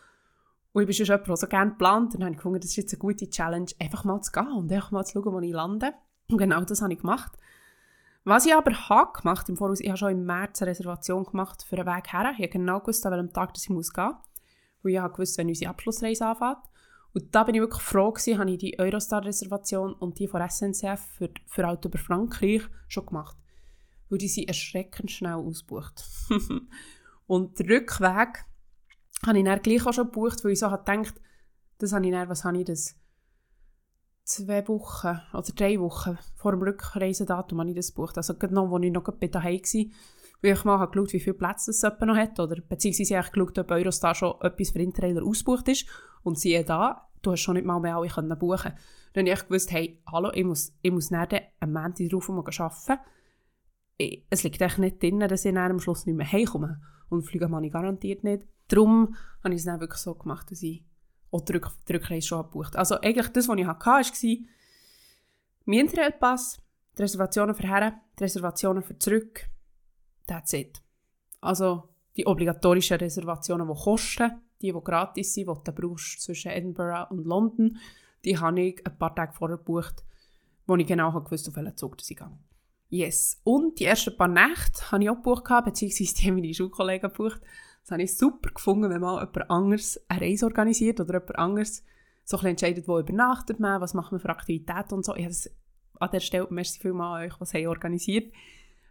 Und 0.71 0.81
ich 0.81 0.88
bin 0.88 0.95
schon 0.95 1.06
jemand, 1.06 1.27
der 1.27 1.38
so 1.38 1.48
gerne 1.48 1.71
plant. 1.71 2.13
Und 2.13 2.19
dann 2.19 2.24
habe 2.24 2.31
ich 2.31 2.38
gefunden, 2.38 2.60
das 2.60 2.69
ist 2.71 2.77
jetzt 2.77 2.94
eine 2.94 3.00
gute 3.00 3.30
Challenge, 3.30 3.68
einfach 3.80 4.04
mal 4.04 4.21
zu 4.21 4.31
gehen 4.31 4.51
und 4.51 4.71
einfach 4.71 4.92
mal 4.92 5.06
zu 5.06 5.13
schauen, 5.13 5.33
wo 5.33 5.39
ich 5.39 5.51
lande. 5.51 5.94
Und 6.30 6.38
genau 6.38 6.62
das 6.62 6.81
habe 6.81 6.94
ich 6.94 7.00
gemacht. 7.00 7.31
Was 8.25 8.45
ich 8.45 8.56
aber 8.56 8.71
habe 8.89 9.12
gemacht 9.19 9.50
im 9.50 9.57
Voraus, 9.57 9.81
ich 9.81 9.89
habe 9.89 9.98
schon 9.98 10.12
im 10.12 10.25
März 10.25 10.62
eine 10.62 10.71
Reservation 10.71 11.25
gemacht 11.25 11.63
für 11.63 11.77
einen 11.77 11.88
Weg 11.88 12.13
her. 12.13 12.31
Ich 12.38 12.44
habe 12.44 12.50
genau 12.50 12.80
gewusst, 12.80 13.06
an 13.06 13.12
welchem 13.12 13.33
Tag 13.33 13.51
ich 13.56 13.69
muss 13.69 13.92
gehen 13.92 14.06
muss. 14.06 14.33
Weil 14.84 14.94
ich 14.94 15.14
gewusst, 15.14 15.38
wenn 15.38 15.48
unsere 15.48 15.72
Abschlussreise 15.72 16.28
anfängt. 16.28 16.58
Und 17.14 17.34
da 17.34 17.44
bin 17.44 17.56
ich 17.56 17.62
wirklich 17.62 17.82
froh 17.82 18.12
gewesen, 18.12 18.40
habe 18.40 18.52
ich 18.52 18.58
die 18.58 18.80
Eurostar-Reservation 18.80 19.94
und 19.94 20.20
die 20.20 20.28
von 20.28 20.48
SNCF 20.48 21.00
für, 21.18 21.30
für 21.46 21.68
Auto 21.68 21.88
über 21.88 22.00
Frankreich 22.00 22.64
schon 22.88 23.06
gemacht. 23.06 23.38
Weil 24.10 24.18
die 24.18 24.28
sind 24.28 24.48
erschreckend 24.48 25.12
schnell 25.12 25.36
ausgebucht. 25.36 26.04
und 27.28 27.60
den 27.60 27.70
Rückweg 27.70 28.46
habe 29.26 29.38
ich 29.38 29.46
dann 29.46 29.62
gleich 29.62 29.86
auch 29.86 29.94
schon 29.94 30.06
gebucht, 30.06 30.44
weil 30.44 30.52
ich 30.52 30.60
so 30.60 30.72
habe 30.72 30.84
gedacht, 30.84 31.22
das 31.78 31.94
habe 31.94 32.06
ich 32.06 32.12
dann, 32.12 32.30
was 32.30 32.44
habe 32.44 32.58
ich 32.58 32.66
das? 32.66 32.96
Zwei 34.24 34.66
Wochen 34.68 35.20
oder 35.34 35.52
drei 35.54 35.80
Wochen 35.80 36.18
vor 36.36 36.54
dem 36.54 36.62
Rückreisedatum 36.62 37.60
habe 37.60 37.70
ich 37.70 37.76
das 37.76 37.94
gebucht. 37.94 38.18
Also 38.18 38.34
noch, 38.50 38.74
als 38.74 38.86
ich 38.86 38.92
noch 38.92 39.04
bei 39.04 39.28
daheim 39.28 39.60
war, 39.60 39.86
weil 40.44 40.54
ich 40.54 40.63
mal 40.66 40.78
habe 40.78 40.92
geschaut, 40.92 41.13
wie 41.13 41.22
viele 41.22 41.36
Plätze 41.36 41.72
es 41.72 41.81
noch 41.81 42.18
hat. 42.18 42.40
Oder 42.40 42.62
beziehungsweise 42.62 43.18
habe 43.18 43.28
ich 43.28 43.31
geschaut, 43.31 43.57
ob 43.60 43.72
Eurostar 43.72 44.13
schon 44.13 44.36
etwas 44.42 44.72
für 44.72 44.80
Interrailer 44.80 45.24
ausgebucht 45.24 45.69
ist. 45.69 45.88
Und 46.22 46.38
siehe 46.38 46.66
da, 46.66 47.10
du 47.22 47.31
hast 47.31 47.40
schon 47.40 47.56
nicht 47.56 47.66
mal 47.66 47.80
mehr 47.80 47.95
alle 47.95 48.10
können 48.10 48.38
buchen 48.38 48.74
Dann 49.13 49.25
habe 49.25 49.34
ich 49.34 49.48
gewusst, 49.48 49.72
hey, 49.72 50.01
hallo, 50.06 50.31
ich 50.34 50.44
muss, 50.44 50.74
ich 50.81 50.92
muss 50.92 51.10
dann 51.10 51.28
am 51.62 51.72
Montag 51.72 52.10
drauf 52.10 52.30
arbeiten. 52.30 53.00
Es 54.30 54.44
liegt 54.44 54.62
echt 54.62 54.80
nicht 54.80 55.01
drin, 55.01 55.22
dass 55.22 55.45
ich 55.45 55.56
am 55.56 55.80
Schluss 55.80 56.06
nicht 56.06 56.16
mehr 56.16 56.30
heimkomme. 56.30 56.81
Und 57.10 57.24
fliegen 57.24 57.50
kann 57.50 57.63
ich 57.63 57.72
garantiert 57.72 58.25
nicht. 58.25 58.46
Darum 58.68 59.16
habe 59.44 59.54
ich 59.54 59.62
es 59.62 59.66
dann 59.66 59.80
wirklich 59.80 60.01
so 60.01 60.13
gemacht, 60.13 60.51
dass 60.51 60.62
ich 60.62 60.84
auch 61.31 61.42
die, 61.42 61.54
Rück 61.54 61.69
die 61.88 61.94
Rückreise 61.94 62.28
schon 62.28 62.44
gebucht 62.44 62.75
Also 62.75 63.00
eigentlich 63.00 63.29
das, 63.29 63.48
was 63.48 63.58
ich 63.58 63.65
hatte, 63.65 63.86
war 63.86 64.01
mein 65.65 65.79
Interrailpass, 65.79 66.62
die 66.98 67.01
Reservationen 67.01 67.56
für 67.56 67.63
Herren, 67.63 67.94
die 68.20 68.24
Reservationen 68.24 68.84
für 68.84 68.98
zurück. 69.00 69.50
That's 70.27 70.53
it. 70.53 70.82
Also 71.42 71.89
die 72.15 72.25
obligatorischen 72.25 72.98
Reservationen, 72.98 73.68
die 73.68 73.84
kosten, 73.84 74.42
die, 74.62 74.72
die 74.72 74.84
gratis 74.84 75.34
sind, 75.34 75.50
die 75.50 75.63
du 75.63 75.72
brauchst 75.72 76.22
zwischen 76.22 76.51
Edinburgh 76.51 77.08
und 77.10 77.25
London, 77.25 77.77
die 78.24 78.38
habe 78.38 78.62
ich 78.62 78.86
ein 78.86 78.98
paar 78.98 79.13
Tage 79.13 79.34
vorher 79.34 79.58
gebucht, 79.58 80.03
wo 80.65 80.75
ich 80.75 80.88
genau 80.88 81.12
gewusst 81.20 81.48
auf 81.50 81.56
welchen 81.56 81.75
Zug 81.75 81.98
ich 82.00 82.15
gehe. 82.15 82.32
Yes. 82.89 83.42
Und 83.44 83.80
die 83.80 83.86
ersten 83.86 84.15
paar 84.15 84.27
Nächte 84.27 84.92
habe 84.92 85.03
ich 85.03 85.10
auch 85.10 85.15
gebucht, 85.15 85.46
beziehungsweise 85.65 86.13
die 86.15 86.27
haben 86.27 86.36
meine 86.36 86.53
Schulkollegen 86.53 87.10
gebucht. 87.10 87.42
Das 87.82 87.92
habe 87.92 88.03
ich 88.03 88.15
super 88.15 88.51
gefunden, 88.51 88.89
wenn 88.89 89.01
mal 89.01 89.20
jemand 89.20 89.50
anderes 89.50 90.00
eine 90.08 90.22
Reise 90.22 90.46
organisiert 90.46 91.01
oder 91.01 91.15
jemand 91.15 91.38
anderes 91.38 91.84
so 92.24 92.38
ein 92.38 92.46
entscheidet, 92.46 92.88
wo 92.88 93.00
übernachtet 93.00 93.60
man, 93.60 93.82
was 93.82 93.94
macht 93.94 94.12
man 94.12 94.22
für 94.22 94.30
Aktivitäten 94.30 94.94
und 94.94 95.03
so. 95.03 95.15
Ich 95.15 95.24
habe 95.24 95.34
das 95.34 95.50
an 96.00 96.12
der 96.12 96.20
Stelle, 96.20 96.48
merci 96.50 96.80
vielmals 96.80 97.20
an 97.20 97.27
euch, 97.27 97.42
was 97.42 97.53
ihr 97.53 97.70
organisiert. 97.70 98.32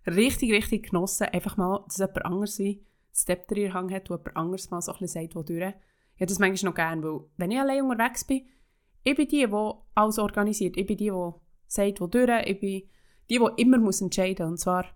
Richtig, 0.07 0.53
richtig 0.53 0.91
genossen, 0.91 1.29
einfach 1.29 1.57
mal, 1.57 1.85
dass 1.87 1.99
jemand 1.99 2.25
anderes 2.25 2.59
wie 2.59 2.85
Step 3.15 3.51
in 3.53 3.73
Hang 3.73 3.93
hat, 3.93 4.11
wo 4.11 4.15
jemand 4.15 4.37
anderes 4.37 4.71
mal 4.71 4.81
so 4.81 4.93
ein 4.93 4.99
bisschen 4.99 5.23
sagt, 5.23 5.37
wo 5.37 5.43
durch. 5.43 5.75
Ich 6.15 6.21
hätte 6.21 6.33
das 6.33 6.39
manchmal 6.39 6.71
noch 6.71 6.77
gerne, 6.77 7.03
weil 7.03 7.21
wenn 7.37 7.51
ich 7.51 7.59
allein 7.59 7.83
unterwegs 7.83 8.25
bin, 8.25 8.47
ich 9.05 9.17
bin 9.17 9.29
die, 9.29 9.47
die 9.47 9.73
alles 9.95 10.19
organisiert. 10.19 10.77
Ich 10.77 10.87
bin 10.87 10.97
die, 10.97 11.11
die 11.11 11.31
sagt, 11.67 12.01
wo 12.01 12.07
durch. 12.07 12.47
Ich 12.47 12.61
bin 12.61 12.83
die, 13.31 13.39
die 13.39 13.63
immer 13.63 13.79
muss 13.79 14.01
entscheiden 14.01 14.47
muss. 14.47 14.53
Und 14.53 14.59
zwar 14.59 14.87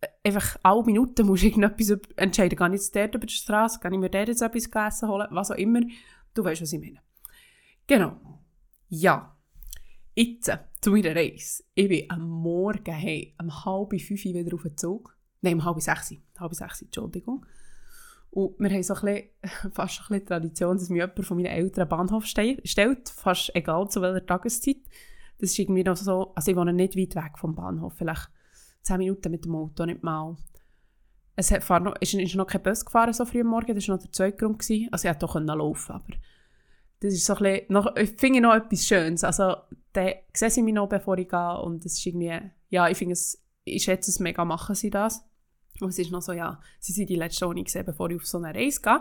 äh, 0.00 0.08
einfach 0.24 0.56
alle 0.62 0.84
Minuten 0.84 1.26
muss 1.26 1.42
ich 1.42 1.56
etwas 1.56 1.98
entscheiden. 2.16 2.56
Gehe 2.56 2.66
ich 2.68 2.72
jetzt 2.74 2.96
dort 2.96 3.14
über 3.14 3.26
die 3.26 3.34
Straße, 3.34 3.80
kann 3.80 3.92
ich 3.92 3.98
mir 3.98 4.10
dort 4.10 4.28
jetzt 4.28 4.42
etwas 4.42 4.70
gegessen 4.70 5.08
holen, 5.08 5.28
was 5.30 5.50
auch 5.50 5.56
immer. 5.56 5.80
Du 6.34 6.44
weißt, 6.44 6.62
was 6.62 6.72
ich 6.72 6.80
meine. 6.80 7.00
Genau. 7.86 8.16
Ja. 8.88 9.36
Jetzt 10.14 10.50
zu 10.80 10.90
meiner 10.92 11.14
Reise. 11.14 11.64
Ich 11.74 11.88
bin 11.88 12.10
am 12.10 12.28
Morgen 12.28 12.94
hey, 12.94 13.34
um 13.40 13.64
halb 13.64 14.00
fünf 14.00 14.24
wieder 14.24 14.54
auf 14.54 14.62
den 14.62 14.76
Zug. 14.76 15.16
Nein, 15.40 15.54
um 15.54 15.64
halb 15.64 15.80
sechs. 15.80 16.14
Halb 16.38 16.54
sechs, 16.54 16.82
Entschuldigung. 16.82 17.44
Und 18.30 18.58
wir 18.58 18.70
haben 18.70 18.82
so 18.82 18.94
ein 18.94 19.00
bisschen, 19.40 19.72
fast 19.72 20.00
ein 20.00 20.06
bisschen 20.08 20.26
Tradition, 20.26 20.76
dass 20.76 20.88
mir 20.88 21.04
jemand 21.04 21.24
von 21.24 21.36
meinen 21.36 21.46
Eltern 21.46 21.82
einen 21.82 21.88
Bahnhof 21.88 22.26
stellt, 22.26 23.08
fast 23.08 23.54
egal 23.54 23.88
zu 23.88 24.02
welcher 24.02 24.24
Tageszeit. 24.24 24.82
Das 25.38 25.50
ist 25.50 25.58
irgendwie 25.58 25.84
noch 25.84 25.96
so, 25.96 26.32
also 26.34 26.50
ich 26.50 26.56
wohne 26.56 26.72
nicht 26.72 26.96
weit 26.96 27.14
weg 27.14 27.38
vom 27.38 27.54
Bahnhof, 27.54 27.94
vielleicht 27.96 28.28
zehn 28.82 28.98
Minuten 28.98 29.30
mit 29.30 29.44
dem 29.44 29.54
Auto, 29.54 29.86
nicht 29.86 30.02
mal. 30.02 30.36
Es 31.36 31.52
hat 31.52 31.82
noch, 31.82 31.94
ist, 32.00 32.14
ist 32.14 32.34
noch 32.34 32.48
kein 32.48 32.62
Bus 32.62 32.84
gefahren 32.84 33.12
so 33.12 33.24
früh 33.24 33.40
am 33.40 33.46
Morgen, 33.46 33.74
das 33.74 33.86
war 33.88 33.94
noch 33.94 34.02
der 34.02 34.12
zweite 34.12 34.36
Grund. 34.36 34.58
Gewesen. 34.58 34.88
Also 34.90 35.06
ich 35.06 35.14
hätte 35.14 35.26
doch 35.26 35.40
laufen 35.40 35.92
aber 35.92 36.14
das 37.00 37.14
ist 37.14 37.26
so 37.26 37.34
ein 37.36 37.42
bisschen, 37.42 37.66
noch, 37.68 37.96
ich 37.96 38.10
finde 38.10 38.40
noch 38.40 38.54
etwas 38.54 38.86
Schönes. 38.86 39.24
Also, 39.24 39.56
da 39.98 40.48
sehe 40.48 40.48
ich 40.48 40.64
mich 40.64 40.74
noch, 40.74 40.88
bevor 40.88 41.18
ich 41.18 41.28
gehe 41.28 41.60
und 41.60 41.84
es 41.84 41.98
ist 41.98 42.06
irgendwie, 42.06 42.40
ja, 42.68 42.88
ich 42.88 42.98
finde 42.98 43.12
es, 43.12 43.42
ich 43.64 43.82
schätze 43.82 44.10
es 44.10 44.20
mega, 44.20 44.44
machen 44.44 44.74
sie 44.74 44.90
das. 44.90 45.24
Und 45.80 45.90
es 45.90 45.98
ist 45.98 46.10
noch 46.10 46.22
so, 46.22 46.32
ja, 46.32 46.60
sie 46.80 46.92
sind 46.92 47.08
die 47.08 47.16
letzte, 47.16 47.48
die 47.54 47.62
ich 47.62 47.74
habe, 47.74 47.84
bevor 47.84 48.10
ich 48.10 48.16
auf 48.16 48.26
so 48.26 48.38
eine 48.38 48.54
Reise 48.54 48.80
gehe. 48.80 49.00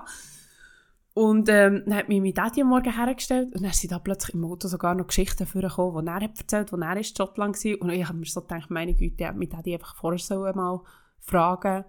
Und 1.13 1.49
ähm, 1.49 1.83
dann 1.85 1.95
hat 1.95 2.09
mich 2.09 2.21
mein 2.21 2.33
Daddy 2.33 2.61
am 2.61 2.67
Morgen 2.67 2.95
hergestellt 2.95 3.55
und 3.55 3.63
dann 3.63 3.73
sind 3.73 3.91
da 3.91 3.97
plötzlich 3.97 4.35
im 4.35 4.45
Auto 4.45 4.67
sogar 4.67 4.93
noch 4.93 5.07
Geschichten 5.07 5.47
vorgekommen, 5.47 6.05
die 6.05 6.11
er 6.11 6.21
hat 6.21 6.37
erzählt, 6.37 6.71
wo 6.71 6.77
er 6.77 6.95
in 6.95 7.03
Schottland 7.03 7.55
war. 7.55 7.81
Und 7.81 7.89
ich 7.89 8.07
habe 8.07 8.19
mir 8.19 8.25
so 8.25 8.41
gedacht, 8.41 8.69
meine 8.69 8.93
Güte, 8.93 9.23
ich 9.23 9.31
mein 9.31 9.49
Daddy 9.49 9.73
einfach 9.73 9.95
vorher 9.95 10.19
so 10.19 10.39
mal 10.41 10.81
fragen 11.19 11.85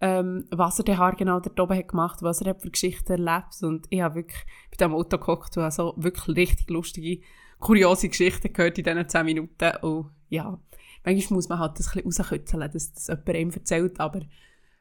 ähm, 0.00 0.44
was 0.50 0.78
er 0.78 0.84
denn 0.84 1.16
genau 1.16 1.40
dort 1.40 1.58
oben 1.58 1.76
hat 1.76 1.88
gemacht 1.88 2.22
was 2.22 2.40
er 2.40 2.50
hat 2.50 2.62
für 2.62 2.70
Geschichten 2.70 3.12
erlebt. 3.12 3.62
Und 3.62 3.86
ich 3.90 4.00
habe 4.00 4.16
wirklich 4.16 4.44
bei 4.70 4.76
diesem 4.76 4.94
Auto 4.94 5.18
geguckt 5.18 5.56
und 5.56 5.72
so 5.72 5.94
wirklich 5.96 6.36
richtig 6.36 6.70
lustige, 6.70 7.20
kuriose 7.58 8.08
Geschichten 8.08 8.52
gehört 8.52 8.78
in 8.78 8.84
diesen 8.84 9.08
10 9.08 9.24
Minuten. 9.24 9.76
Und 9.82 10.10
ja, 10.28 10.58
manchmal 11.04 11.36
muss 11.36 11.48
man 11.48 11.58
halt 11.58 11.78
das 11.78 11.88
ein 11.88 12.02
bisschen 12.02 12.24
rauskützeln, 12.24 12.70
dass 12.72 12.92
das 12.92 13.06
jemand 13.08 13.34
ihm 13.34 13.50
erzählt, 13.50 14.00
aber 14.00 14.20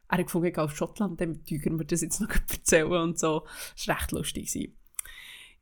er 0.09 0.17
hat 0.17 0.25
gefunden, 0.25 0.57
auf 0.57 0.75
Schottland, 0.75 1.19
dann 1.19 1.43
tügern 1.43 1.77
wir 1.77 1.85
das 1.85 2.01
jetzt 2.01 2.21
noch 2.21 2.29
erzählen 2.49 2.91
und 2.91 3.19
so. 3.19 3.45
Das 3.75 3.87
war 3.87 3.97
recht 3.97 4.11
lustig. 4.11 4.47
Gewesen. 4.47 4.77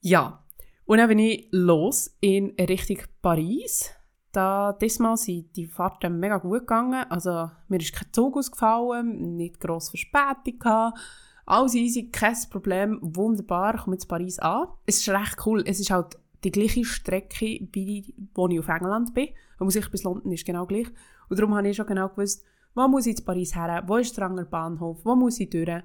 Ja, 0.02 0.44
und 0.86 1.00
dann 1.00 1.10
bin 1.10 1.20
ich 1.20 1.48
los 1.52 2.16
in 2.22 2.54
Richtung 2.60 3.00
Paris. 3.22 3.92
Da, 4.32 4.74
diesmal 4.74 5.18
sind 5.18 5.56
die 5.56 5.66
Fahrten 5.66 6.20
mega 6.20 6.38
gut 6.38 6.60
gegangen. 6.60 7.06
Also, 7.10 7.50
mir 7.70 7.80
ist 7.80 7.96
kein 7.96 8.12
Zug 8.12 8.38
ausgefallen, 8.38 9.36
nicht 9.36 9.60
grosse 9.60 9.92
Verspätung 9.92 10.60
gehabt. 10.60 11.00
Alles 11.46 11.76
easy, 11.76 12.10
kein 12.10 12.36
Problem, 12.50 13.00
wunderbar, 13.02 13.76
ich 13.76 13.82
komme 13.82 13.96
jetzt 13.96 14.08
Paris 14.08 14.40
an. 14.40 14.68
Es 14.86 15.00
ist 15.00 15.10
recht 15.10 15.38
cool, 15.46 15.64
es 15.66 15.80
ist 15.80 15.92
halt 15.92 16.18
die 16.46 16.52
gleiche 16.52 16.86
Strecke, 16.86 17.68
wie 17.74 18.14
wo 18.34 18.48
ich 18.48 18.60
auf 18.60 18.68
England 18.68 19.14
bin. 19.14 19.30
Man 19.60 19.66
muss 19.66 19.76
ich 19.76 19.90
bis 19.90 20.04
London 20.04 20.32
ist 20.32 20.46
genau 20.46 20.66
gleich. 20.66 20.88
Und 21.28 21.40
darum 21.40 21.56
habe 21.56 21.68
ich 21.68 21.76
schon 21.76 21.88
genau 21.88 22.08
gewusst, 22.10 22.44
wo 22.76 22.88
muss 22.88 23.08
ich 23.08 23.18
zu 23.18 23.24
Paris 23.24 23.56
her, 23.56 23.84
wo 23.88 23.98
ist 23.98 24.16
der 24.16 24.26
andere 24.26 24.46
Bahnhof, 24.46 25.00
wo 25.04 25.16
muss 25.16 25.40
ich 25.40 25.50
durch. 25.50 25.82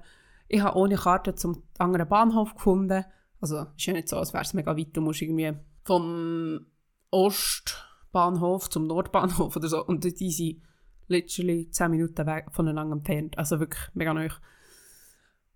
Ich 0.47 0.61
habe 0.61 0.77
ohne 0.77 0.95
Karte 0.95 1.33
zum 1.35 1.63
anderen 1.77 2.07
Bahnhof 2.07 2.53
gefunden. 2.53 3.05
Also 3.39 3.65
ist 3.75 3.85
ja 3.85 3.93
nicht 3.93 4.07
so, 4.07 4.17
als 4.17 4.33
wäre 4.33 4.43
es 4.43 4.53
mega 4.53 4.77
weit. 4.77 4.95
Du 4.95 5.01
musst 5.01 5.21
irgendwie 5.21 5.53
vom 5.83 6.65
Ostbahnhof 7.09 8.69
zum 8.69 8.85
Nordbahnhof 8.87 9.55
oder 9.55 9.67
so. 9.67 9.83
Und 9.83 10.03
die 10.03 10.31
sind 10.31 10.61
literally 11.07 11.69
10 11.71 11.91
Minuten 11.91 12.25
weg 12.27 12.47
voneinander 12.51 12.97
entfernt. 12.97 13.37
Also 13.37 13.59
wirklich 13.59 13.81
mega 13.93 14.13
neu. 14.13 14.29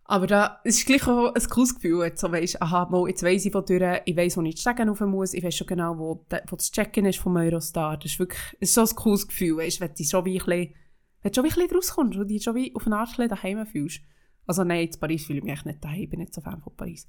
Aber 0.07 0.27
da 0.27 0.61
ist 0.63 0.85
gleich 0.85 1.07
auch 1.07 1.33
ein 1.33 1.49
cooles 1.49 1.73
Gefühl, 1.73 2.11
so 2.15 2.31
weisst, 2.31 2.61
aha, 2.61 2.87
mal, 2.91 3.07
jetzt 3.09 3.23
weiss 3.23 3.43
ich 3.43 3.53
wo 3.55 3.61
durch, 3.61 4.01
ich 4.05 4.15
weiss, 4.15 4.37
wo 4.37 4.41
ich 4.43 4.53
die 4.53 4.61
Stegen 4.61 4.87
rauf 4.87 4.99
muss, 5.01 5.33
ich 5.33 5.43
weiss 5.43 5.55
schon 5.55 5.65
genau, 5.65 5.97
wo, 5.97 6.25
de, 6.31 6.41
wo 6.47 6.55
das 6.55 6.71
Check-in 6.71 7.05
ist 7.05 7.17
vom 7.17 7.35
Eurostar. 7.35 7.97
Das 7.97 8.11
ist 8.11 8.19
wirklich, 8.19 8.39
es 8.59 8.69
ist 8.69 8.75
so 8.75 8.81
ein 8.81 8.95
cooles 8.95 9.27
Gefühl, 9.27 9.57
weisst, 9.57 9.81
wenn 9.81 9.91
du 9.95 10.03
schon 10.03 10.25
wie 10.25 10.39
ein 10.39 10.45
bisschen, 10.45 10.75
wenn 11.23 11.31
du 11.31 11.49
schon 11.49 11.59
wie 11.59 11.73
rauskommst 11.75 12.19
und 12.19 12.27
dich 12.27 12.43
schon 12.43 12.53
wie 12.53 12.75
auf 12.75 12.85
eine 12.85 12.97
Art 12.97 13.19
ein 13.19 13.29
daheim 13.29 13.65
fühlst. 13.65 14.01
Also 14.45 14.63
nein, 14.63 14.87
in 14.87 14.99
Paris 14.99 15.25
fühle 15.25 15.39
ich 15.39 15.43
mich 15.43 15.65
nicht 15.65 15.83
daheim, 15.83 16.01
ich 16.01 16.09
bin 16.09 16.19
nicht 16.19 16.35
so 16.35 16.41
Fan 16.41 16.61
von 16.61 16.75
Paris. 16.75 17.07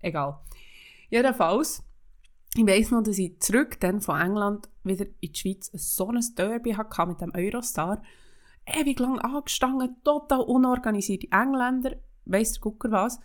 Egal. 0.00 0.40
Jedenfalls, 1.10 1.84
ich 2.56 2.66
weiss 2.66 2.90
noch, 2.90 3.04
dass 3.04 3.18
ich 3.18 3.38
zurück 3.38 3.78
dann 3.78 4.00
von 4.00 4.20
England 4.20 4.68
wieder 4.82 5.06
in 5.20 5.32
die 5.32 5.38
Schweiz 5.38 5.70
so 5.72 6.08
ein 6.08 6.20
Derby 6.36 6.72
hatte 6.72 7.06
mit 7.06 7.20
dem 7.20 7.32
Eurostar. 7.32 8.02
Ewig 8.66 8.98
lang 8.98 9.20
angestanden, 9.20 9.96
total 10.02 10.40
unorganisierte 10.40 11.28
Engländer, 11.30 11.96
weiss 12.24 12.52
der 12.52 12.60
Gucker 12.60 12.90
was. 12.90 13.20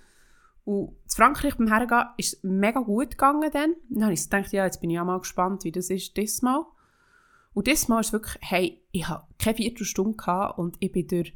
Und 0.66 0.90
in 0.90 1.10
Frankreich 1.10 1.56
beim 1.56 1.68
Hergehen 1.68 2.06
ist 2.18 2.34
es 2.34 2.44
mega 2.44 2.80
gut 2.82 3.12
gegangen 3.12 3.50
dann. 3.52 3.76
Dann 3.90 4.04
habe 4.04 4.14
ich 4.14 4.24
gedacht, 4.24 4.52
ja, 4.52 4.66
jetzt 4.66 4.82
bin 4.82 4.90
ich 4.90 5.00
auch 5.00 5.06
mal 5.06 5.20
gespannt, 5.20 5.64
wie 5.64 5.72
das 5.72 5.90
ist 5.90 6.16
diesmal. 6.16 6.64
Und 7.54 7.68
diesmal 7.68 8.02
ist 8.02 8.08
es 8.08 8.14
wirklich, 8.14 8.38
hey, 8.42 8.82
ich 8.92 9.08
hatte 9.08 9.26
keine 9.40 9.58
Viertelstunde 9.58 10.54
und 10.58 10.78
ich 10.80 10.92
bin 10.92 11.08
durch 11.08 11.34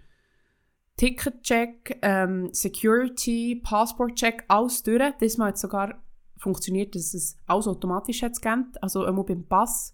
Ticketcheck, 0.98 1.98
ähm, 2.02 2.54
Security, 2.54 3.60
Passportcheck, 3.64 4.46
alles 4.48 4.84
durch. 4.84 5.14
Diesmal 5.20 5.48
hat 5.48 5.56
es 5.56 5.62
sogar 5.62 6.04
funktioniert, 6.38 6.94
dass 6.94 7.14
es 7.14 7.38
alles 7.48 7.68
automatisch 7.68 8.22
hat 8.22 8.34
gescannt. 8.34 8.82
Also 8.84 9.04
einmal 9.06 9.24
beim 9.24 9.46
Pass, 9.46 9.94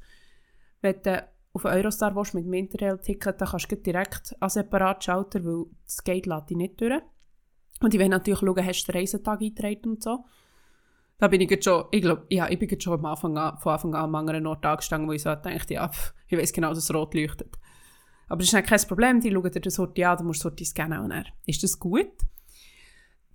wenn 0.81 1.01
du 1.01 1.25
auf 1.53 1.65
Eurostar 1.65 2.15
willst, 2.15 2.33
mit 2.33 2.45
dem 2.45 2.53
Interrail-Ticket, 2.53 3.39
dann 3.39 3.47
kannst 3.47 3.71
du 3.71 3.75
direkt 3.77 4.35
an 4.39 4.49
separat 4.49 5.03
schalten, 5.03 5.45
weil 5.45 5.65
das 5.85 6.03
Gate 6.03 6.25
lädt 6.25 6.49
dich 6.49 6.57
nicht 6.57 6.81
durch. 6.81 7.01
Und 7.81 7.93
ich 7.93 7.99
will 7.99 8.09
natürlich 8.09 8.39
schauen, 8.39 8.65
hast 8.65 8.83
du 8.83 8.91
den 8.91 8.99
Reisetag 8.99 9.41
eingetragen 9.41 9.89
und 9.89 10.03
so. 10.03 10.25
Da 11.17 11.27
bin 11.27 11.41
ich 11.41 11.49
jetzt 11.49 11.65
schon, 11.65 11.85
ich 11.91 12.01
glaube, 12.01 12.25
ja, 12.29 12.49
ich 12.49 12.57
bin 12.57 12.69
jetzt 12.69 12.83
schon 12.83 12.93
am 12.93 13.05
Anfang 13.05 13.37
an, 13.37 13.57
von 13.57 13.73
Anfang 13.73 13.93
an 13.93 14.05
am 14.05 14.15
anderen 14.15 14.47
Ort 14.47 14.65
angestanden, 14.65 15.07
wo 15.07 15.13
ich 15.13 15.21
so 15.21 15.35
dachte, 15.35 15.73
ja, 15.73 15.91
ich 16.27 16.37
weiß 16.37 16.53
genau, 16.53 16.69
dass 16.69 16.77
es 16.77 16.93
rot 16.93 17.13
leuchtet. 17.13 17.59
Aber 18.29 18.39
das 18.39 18.53
ist 18.53 18.65
kein 18.65 18.81
Problem, 18.87 19.19
die 19.19 19.31
schauen 19.31 19.51
dir 19.51 19.59
das 19.59 19.73
Sorti 19.73 20.05
an, 20.05 20.17
du 20.17 20.23
musst 20.23 20.41
Sorti 20.41 20.63
scannen 20.63 20.99
und 20.99 21.09
dann 21.09 21.25
ist 21.45 21.63
das 21.63 21.77
gut. 21.77 22.11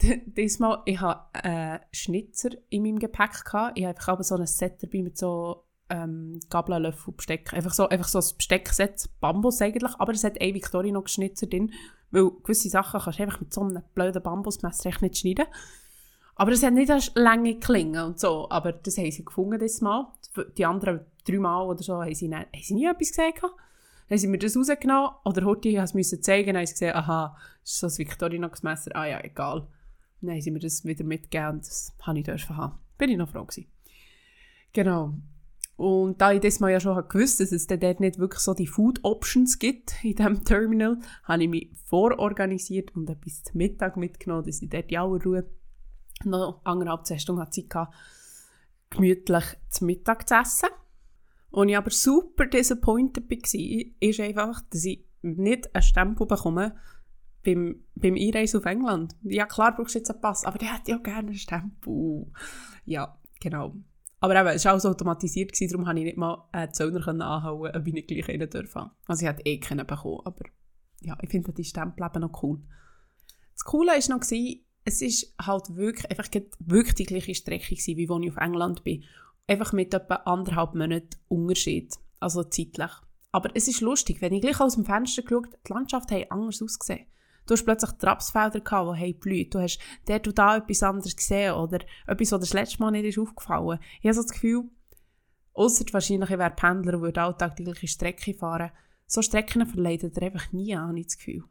Diesmal, 0.00 0.82
ich 0.86 1.00
hatte 1.00 1.44
einen 1.44 1.80
Schnitzer 1.92 2.50
in 2.68 2.82
meinem 2.82 2.98
Gepäck. 2.98 3.44
Gehabt. 3.44 3.78
Ich 3.78 3.84
habe 3.84 3.96
einfach 3.96 4.22
so 4.22 4.36
ein 4.36 4.46
Set 4.46 4.82
dabei 4.82 5.02
mit 5.02 5.18
so 5.18 5.64
ähm, 5.88 6.40
Löffel, 6.50 7.14
Besteck. 7.14 7.52
Einfach 7.52 7.74
so, 7.74 7.88
einfach 7.88 8.08
so 8.08 8.18
ein 8.18 8.36
Besteckset, 8.36 9.08
Bambus 9.20 9.60
eigentlich, 9.60 9.94
aber 9.98 10.12
es 10.12 10.24
hat 10.24 10.40
ein 10.40 10.54
Victorinox 10.54 11.12
Schnitzer 11.12 11.46
drin, 11.46 11.72
weil 12.14 12.30
gewisse 12.42 12.68
Sachen 12.70 13.00
kannst 13.00 13.18
du 13.18 13.22
einfach 13.24 13.40
mit 13.40 13.52
so 13.52 13.62
einem 13.62 13.82
blöden 13.94 14.22
Bambusmesser 14.22 14.88
echt 14.88 15.02
nicht 15.02 15.18
schneiden. 15.18 15.46
Aber 16.36 16.52
es 16.52 16.62
hat 16.62 16.72
nicht 16.72 16.90
eine 16.90 17.02
lange 17.14 17.58
Klinge 17.58 18.06
und 18.06 18.18
so, 18.18 18.48
aber 18.50 18.72
das 18.72 18.98
haben 18.98 19.10
sie 19.10 19.24
gefunden 19.24 19.58
das 19.58 19.80
Mal. 19.80 20.12
Die 20.56 20.64
anderen 20.64 21.00
drei 21.26 21.38
Mal 21.38 21.66
oder 21.66 21.82
so 21.82 22.02
haben 22.02 22.14
sie, 22.14 22.28
nie, 22.28 22.34
haben 22.36 22.48
sie 22.62 22.74
nie 22.74 22.86
etwas 22.86 23.08
gesehen. 23.08 23.32
Dann 23.40 23.50
haben 24.10 24.18
sie 24.18 24.26
mir 24.28 24.38
das 24.38 24.56
rausgenommen 24.56 25.10
oder 25.24 25.44
heute 25.44 25.76
haben 25.78 25.86
sie 25.86 26.00
es 26.00 26.20
zeigen, 26.20 26.48
dann 26.48 26.58
haben 26.58 26.66
sie 26.66 26.74
gesehen, 26.74 26.94
aha, 26.94 27.36
das 27.62 27.72
ist 27.72 27.78
so 27.80 27.86
ein 27.86 27.98
Victorinox-Messer, 27.98 28.94
ah 28.94 29.06
ja, 29.06 29.20
egal. 29.24 29.66
Dann 30.20 30.30
haben 30.30 30.40
sie 30.40 30.50
mir 30.50 30.60
das 30.60 30.84
wieder 30.84 31.04
mitgegeben 31.04 31.58
das 31.58 31.92
habe 32.02 32.18
ich 32.18 32.24
dürfen 32.24 32.56
haben. 32.56 32.78
Bin 32.96 33.10
ich 33.10 33.16
noch 33.16 33.28
froh 33.28 33.44
gewesen. 33.44 33.66
Genau. 34.72 35.14
Und 35.76 36.20
da 36.20 36.32
ich 36.32 36.40
das 36.40 36.60
mal 36.60 36.70
ja 36.70 36.78
schon 36.78 36.96
gewusst 37.08 37.40
dass 37.40 37.50
es 37.50 37.66
dort 37.66 38.00
nicht 38.00 38.18
wirklich 38.18 38.40
so 38.40 38.54
die 38.54 38.66
Food 38.66 39.00
Options 39.02 39.58
gibt 39.58 40.04
in 40.04 40.14
diesem 40.14 40.44
Terminal, 40.44 40.98
habe 41.24 41.42
ich 41.42 41.48
mich 41.48 41.70
vororganisiert 41.86 42.94
und 42.94 43.10
etwas 43.10 43.42
zum 43.42 43.58
Mittag 43.58 43.96
mitgenommen, 43.96 44.44
dass 44.46 44.62
ich 44.62 44.70
dort 44.70 44.90
in 44.90 44.98
aller 44.98 45.22
Ruhe 45.22 45.46
noch 46.24 46.60
anderthalb, 46.64 47.06
zwei 47.06 47.18
Stunden 47.18 47.50
Zeit 47.50 47.74
hatte, 47.74 47.92
gemütlich 48.90 49.44
zum 49.68 49.88
Mittag 49.88 50.28
zu 50.28 50.34
essen. 50.34 50.68
Und 51.50 51.68
ich 51.68 51.76
aber 51.76 51.90
super 51.90 52.46
disappointed 52.46 53.30
war, 53.30 54.08
ist 54.08 54.20
einfach, 54.20 54.60
dass 54.70 54.84
ich 54.84 55.04
nicht 55.22 55.74
einen 55.74 55.82
Stempel 55.82 56.26
bekomme 56.26 56.76
beim, 57.44 57.84
beim 57.94 58.14
Einreisen 58.14 58.60
auf 58.60 58.66
England. 58.66 59.16
Ja, 59.22 59.46
klar 59.46 59.74
brauchst 59.74 59.94
du 59.94 59.98
jetzt 59.98 60.10
einen 60.10 60.20
Pass, 60.20 60.44
aber 60.44 60.58
der 60.58 60.74
hätte 60.74 60.92
ja 60.92 60.98
gerne 60.98 61.28
einen 61.28 61.34
Stempel. 61.34 62.26
Ja, 62.84 63.18
genau. 63.40 63.74
Aber 64.24 64.40
eben, 64.40 64.56
es 64.56 64.64
war 64.64 64.72
alles 64.72 64.86
automatisiert, 64.86 65.52
gewesen, 65.52 65.70
darum 65.70 65.84
konnte 65.84 66.00
ich 66.00 66.06
nicht 66.06 66.16
mal 66.16 66.48
einen 66.50 66.72
Zöllner 66.72 67.06
anhauen, 67.06 67.76
ob 67.76 67.86
ich 67.86 67.92
nicht 67.92 68.08
gleich 68.08 68.26
einen 68.30 68.48
dürfen. 68.48 68.90
Also 69.06 69.22
ich 69.22 69.30
hätte 69.30 69.42
eh 69.44 69.60
keinen 69.60 69.86
bekommen, 69.86 70.22
aber 70.24 70.46
ja, 71.02 71.14
ich 71.20 71.28
finde 71.28 71.52
die 71.52 71.62
Stempel 71.62 72.06
eben 72.06 72.20
noch 72.22 72.42
cool. 72.42 72.62
Das 73.52 73.64
Coole 73.64 73.88
war 73.88 74.16
noch, 74.16 74.20
gewesen, 74.20 74.64
es 74.86 75.02
war 75.02 75.46
halt 75.46 75.76
wirklich, 75.76 76.10
einfach 76.10 76.30
wirklich 76.58 76.94
die 76.94 77.04
gleiche 77.04 77.34
Strecke 77.34 77.74
gewesen, 77.74 77.98
wie 77.98 78.08
als 78.08 78.24
ich 78.24 78.30
auf 78.30 78.38
England 78.38 78.82
bin. 78.82 79.04
Einfach 79.46 79.74
mit 79.74 79.92
etwa 79.92 80.14
anderthalb 80.14 80.74
Monaten 80.74 81.18
Unterschied, 81.28 81.92
also 82.18 82.44
zeitlich. 82.44 82.92
Aber 83.30 83.50
es 83.52 83.68
ist 83.68 83.82
lustig, 83.82 84.22
wenn 84.22 84.32
ich 84.32 84.40
gleich 84.40 84.58
aus 84.58 84.76
dem 84.76 84.86
Fenster 84.86 85.20
geschaut 85.20 85.50
die 85.68 85.72
Landschaft 85.74 86.10
hat 86.10 86.32
anders 86.32 86.62
ausgesehen. 86.62 87.04
Du 87.46 87.52
hast 87.52 87.64
plötzlich 87.64 87.90
Trapsfelder 87.92 88.60
gehabt, 88.60 88.96
die 88.96 89.02
haben 89.02 89.18
blüht. 89.18 89.54
Du 89.54 89.60
hast 89.60 89.78
dort 90.06 90.26
und 90.26 90.38
da 90.38 90.56
etwas 90.56 90.82
anderes 90.82 91.14
gesehen 91.14 91.54
oder 91.54 91.78
etwas, 92.06 92.32
was 92.32 92.40
das 92.40 92.52
letzte 92.52 92.80
Mal 92.80 92.90
nicht 92.92 93.04
ist 93.04 93.18
aufgefallen 93.18 93.78
Ich 94.00 94.06
habe 94.06 94.14
so 94.14 94.22
das 94.22 94.32
Gefühl, 94.32 94.64
ausser 95.52 95.84
wahrscheinlich, 95.92 96.30
ich 96.30 96.38
wäre 96.38 96.50
Pendler 96.50 96.98
und 96.98 97.18
alltag 97.18 97.56
die 97.56 97.64
gleiche 97.64 97.88
Strecke 97.88 98.34
fahren. 98.34 98.70
So 99.06 99.22
Strecken 99.22 99.66
verleiten 99.66 100.12
dir 100.12 100.22
einfach 100.22 100.52
nie 100.52 100.74
an, 100.74 100.96
ich 100.96 101.06
das 101.06 101.18
Gefühl. 101.18 101.44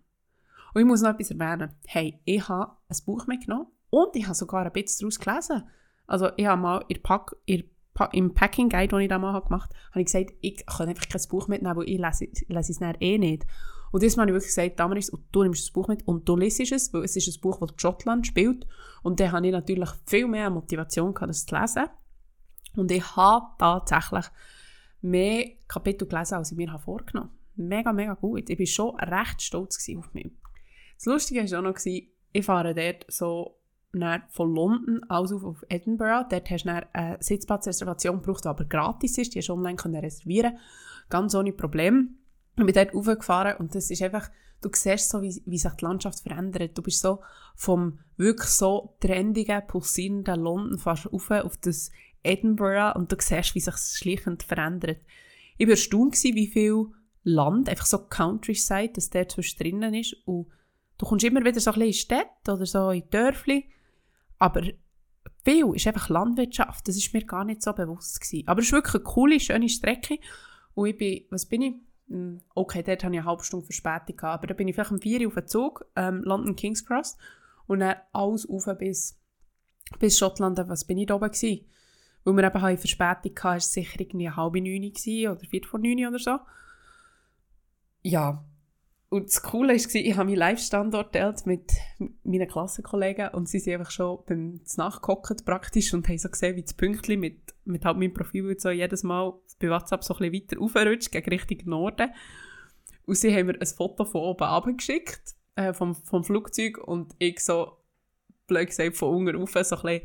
Und 0.73 0.81
ich 0.81 0.87
muss 0.87 1.01
noch 1.01 1.11
etwas 1.11 1.31
erwähnen. 1.31 1.73
Hey, 1.85 2.19
ich 2.25 2.49
habe 2.49 2.73
ein 2.87 2.97
Buch 3.05 3.27
mitgenommen 3.27 3.67
und 3.89 4.15
ich 4.15 4.25
habe 4.25 4.35
sogar 4.35 4.65
ein 4.65 4.71
bisschen 4.71 5.07
daraus 5.07 5.19
gelesen. 5.19 5.69
Also 6.07 6.29
ich 6.35 6.47
habe 6.47 6.61
mal 6.61 6.83
in 6.87 7.01
Pack, 7.01 7.35
in 7.45 7.69
im 8.11 8.33
Packing 8.33 8.69
Guide, 8.69 8.87
den 8.87 9.01
ich 9.01 9.09
da 9.09 9.19
mal 9.19 9.39
gemacht 9.39 9.69
habe, 9.69 9.91
habe 9.91 9.99
ich 9.99 10.05
gesagt, 10.07 10.31
ich 10.41 10.65
kann 10.65 10.89
einfach 10.89 11.07
kein 11.07 11.21
Buch 11.29 11.47
mitnehmen, 11.47 11.75
weil 11.75 11.89
ich 11.89 11.99
lese, 11.99 12.27
lese 12.47 12.71
es 12.71 12.81
eh 12.81 13.17
nicht. 13.17 13.45
Und 13.93 14.01
diesmal 14.01 14.23
habe 14.23 14.31
ich 14.31 14.41
wirklich 14.41 14.55
gesagt, 14.55 14.79
Damaris, 14.79 15.11
du 15.31 15.43
nimmst 15.43 15.65
das 15.65 15.71
Buch 15.71 15.87
mit 15.87 16.07
und 16.07 16.27
du 16.27 16.35
liest 16.35 16.59
es, 16.71 16.91
weil 16.91 17.03
es 17.03 17.15
ist 17.15 17.27
ein 17.27 17.39
Buch, 17.41 17.59
das 17.59 17.75
Schottland 17.77 18.25
spielt. 18.25 18.65
Und 19.03 19.19
dann 19.19 19.31
habe 19.31 19.45
ich 19.45 19.53
natürlich 19.53 19.89
viel 20.07 20.27
mehr 20.27 20.49
Motivation 20.49 21.13
gehabt, 21.13 21.29
das 21.29 21.45
zu 21.45 21.55
lesen. 21.55 21.85
Und 22.75 22.89
ich 22.89 23.15
habe 23.15 23.45
tatsächlich 23.59 24.25
mehr 25.01 25.45
Kapitel 25.67 26.07
gelesen, 26.07 26.33
als 26.33 26.51
ich 26.51 26.57
mir 26.57 26.75
vorgenommen 26.79 27.29
habe. 27.29 27.67
Mega, 27.67 27.93
mega 27.93 28.13
gut. 28.15 28.49
Ich 28.49 28.57
war 28.57 28.65
schon 28.65 28.99
recht 28.99 29.43
stolz 29.43 29.77
auf 29.95 30.11
mich. 30.15 30.31
Das 30.95 31.05
Lustige 31.05 31.51
war 31.51 31.59
auch 31.59 31.63
noch, 31.63 31.77
ich 31.85 32.45
fahre 32.45 32.73
dort 32.73 33.05
so 33.09 33.59
von 34.29 34.55
London 34.55 35.03
aus 35.07 35.31
auf, 35.31 35.63
Edinburgh. 35.69 36.25
Dort 36.31 36.49
hast 36.49 36.65
du 36.65 36.83
eine 36.93 37.17
Sitzplatzreservation 37.19 38.23
gebraucht, 38.23 38.45
die 38.45 38.49
aber 38.49 38.65
gratis 38.65 39.19
ist. 39.19 39.35
Die 39.35 39.37
hast 39.37 39.49
du 39.49 39.53
online 39.53 39.77
reservieren 40.01 40.57
Ganz 41.09 41.35
ohne 41.35 41.53
Probleme. 41.53 42.07
Ich 42.55 42.65
bin 42.65 42.73
dort 42.73 42.93
raufgefahren 42.93 43.57
und 43.57 43.73
das 43.73 43.89
ist 43.89 44.01
einfach, 44.01 44.29
du 44.61 44.69
siehst 44.73 45.09
so, 45.09 45.21
wie, 45.21 45.41
wie 45.45 45.57
sich 45.57 45.73
die 45.73 45.85
Landschaft 45.85 46.21
verändert. 46.21 46.77
Du 46.77 46.81
bist 46.81 47.01
so 47.01 47.19
vom 47.55 47.99
wirklich 48.17 48.49
so 48.49 48.95
trendigen, 48.99 49.65
pulsierenden 49.67 50.41
London 50.41 50.77
fast 50.77 51.11
rauf 51.11 51.31
auf 51.31 51.57
das 51.57 51.91
Edinburgh 52.23 52.93
und 52.95 53.11
du 53.11 53.15
siehst, 53.19 53.55
wie 53.55 53.59
sich 53.59 53.73
das 53.73 53.95
schleichend 53.97 54.43
verändert. 54.43 55.01
Ich 55.57 55.67
war 55.67 55.71
erstaunt, 55.71 56.21
wie 56.23 56.47
viel 56.47 56.87
Land, 57.23 57.69
einfach 57.69 57.85
so 57.85 57.99
Countryside, 57.99 58.93
das 58.93 59.09
dort 59.09 59.31
zwischen 59.31 59.59
drinnen 59.59 59.93
ist 59.93 60.15
und 60.25 60.47
du 60.97 61.05
kommst 61.05 61.25
immer 61.25 61.43
wieder 61.43 61.59
so 61.59 61.71
ein 61.71 61.79
bisschen 61.79 61.87
in 61.87 61.93
Städte 61.93 62.53
oder 62.53 62.65
so 62.65 62.89
in 62.91 63.09
Dörfli, 63.09 63.69
aber 64.39 64.63
viel 65.43 65.71
ist 65.75 65.87
einfach 65.87 66.09
Landwirtschaft, 66.09 66.87
das 66.87 66.97
ist 66.97 67.13
mir 67.13 67.25
gar 67.25 67.45
nicht 67.45 67.61
so 67.61 67.73
bewusst 67.73 68.19
gewesen. 68.21 68.47
Aber 68.47 68.59
es 68.59 68.67
ist 68.67 68.73
wirklich 68.73 68.95
eine 68.95 69.03
coole, 69.03 69.39
schöne 69.39 69.69
Strecke 69.69 70.19
und 70.73 70.87
ich 70.87 70.97
bin, 70.97 71.25
was 71.29 71.45
bin 71.45 71.61
ich? 71.61 71.75
Hm, 72.13 72.41
okay, 72.53 72.83
dort 72.83 73.03
hatte 73.03 73.15
ich 73.15 73.19
eine 73.19 73.25
halbe 73.25 73.43
Stunde 73.43 73.65
Verspätung, 73.65 74.15
gehabt, 74.15 74.35
aber 74.35 74.47
da 74.47 74.53
bin 74.53 74.67
ich 74.67 74.75
vielleicht 74.75 74.91
um 74.91 75.01
4 75.01 75.21
Uhr 75.21 75.27
auf 75.27 75.33
den 75.33 75.47
Zug, 75.47 75.85
ähm, 75.95 76.21
London 76.23 76.55
King's 76.55 76.85
Cross, 76.85 77.17
und 77.65 77.79
dann 77.79 77.95
alles 78.11 78.47
rauf 78.47 78.65
bis, 78.77 79.19
bis 79.97 80.19
Schottland, 80.19 80.59
was 80.67 80.85
bin 80.85 80.99
ich 80.99 81.07
da 81.07 81.15
oben 81.15 81.31
gewesen? 81.31 81.65
Weil 82.23 82.35
wir 82.35 82.43
eben 82.43 82.63
eine 82.63 82.77
Verspätung 82.77 83.31
hatten, 83.35 83.43
war 83.43 83.55
es 83.55 83.73
sicher 83.73 83.99
irgendwie 83.99 84.29
halb 84.29 84.53
neun 84.53 84.91
oder 85.31 85.39
vier 85.39 85.63
vor 85.63 85.79
neun 85.79 86.05
oder 86.05 86.19
so. 86.19 86.37
Ja, 88.03 88.45
und 89.13 89.27
das 89.27 89.43
Coole 89.43 89.73
war, 89.75 89.95
ich 89.95 90.15
habe 90.15 90.25
meinen 90.25 90.37
Live-Standort 90.37 91.13
geteilt 91.13 91.45
mit 91.45 91.71
meinen 92.23 92.47
Klassenkollegen 92.47 93.29
und 93.29 93.47
sie 93.47 93.59
sind 93.59 93.73
einfach 93.73 93.91
schon 93.91 94.25
beim 94.25 94.59
Nachgucken 94.75 95.37
praktisch 95.45 95.93
und 95.93 96.07
haben 96.09 96.17
so 96.17 96.29
gesehen, 96.29 96.55
wie 96.55 96.63
das 96.63 96.73
Pünktchen 96.73 97.19
mit, 97.19 97.53
mit 97.63 97.85
halt 97.85 97.97
meinem 97.97 98.15
Profil 98.15 98.59
so 98.59 98.71
jedes 98.71 99.03
Mal 99.03 99.33
bei 99.59 99.69
WhatsApp 99.69 100.03
so 100.03 100.15
ein 100.15 100.31
bisschen 100.31 100.57
weiter 100.57 100.61
aufrutscht, 100.63 101.11
gegen 101.11 101.29
Richtung 101.29 101.59
Norden. 101.65 102.09
Und 103.05 103.15
sie 103.15 103.31
haben 103.31 103.45
mir 103.45 103.61
ein 103.61 103.67
Foto 103.67 104.03
von 104.03 104.21
oben 104.21 104.45
abgeschickt, 104.45 105.35
äh, 105.57 105.73
vom, 105.73 105.93
vom 105.93 106.23
Flugzeug 106.23 106.79
und 106.79 107.13
ich 107.19 107.39
so, 107.39 107.83
blöd 108.47 108.69
gesagt, 108.69 108.97
von 108.97 109.13
unten 109.13 109.35
rauf, 109.35 109.51
so 109.51 109.59
ein 109.59 109.81
bisschen, 109.83 110.01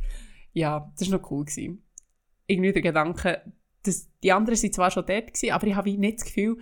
ja, 0.53 0.93
das 0.99 1.11
war 1.11 1.19
noch 1.19 1.31
cool. 1.31 1.47
Gewesen. 1.47 1.83
Irgendwie 2.47 2.75
der 2.75 2.83
Gedanke, 2.83 3.41
dass 3.89 4.09
die 4.23 4.33
anderen 4.33 4.57
sind 4.57 4.75
zwar 4.75 4.91
schon 4.91 5.07
dort 5.07 5.29
gewesen, 5.29 5.53
aber 5.53 5.67
ich 5.67 5.75
habe 5.75 5.91
nicht 5.91 6.19
das 6.19 6.27
Gefühl, 6.27 6.59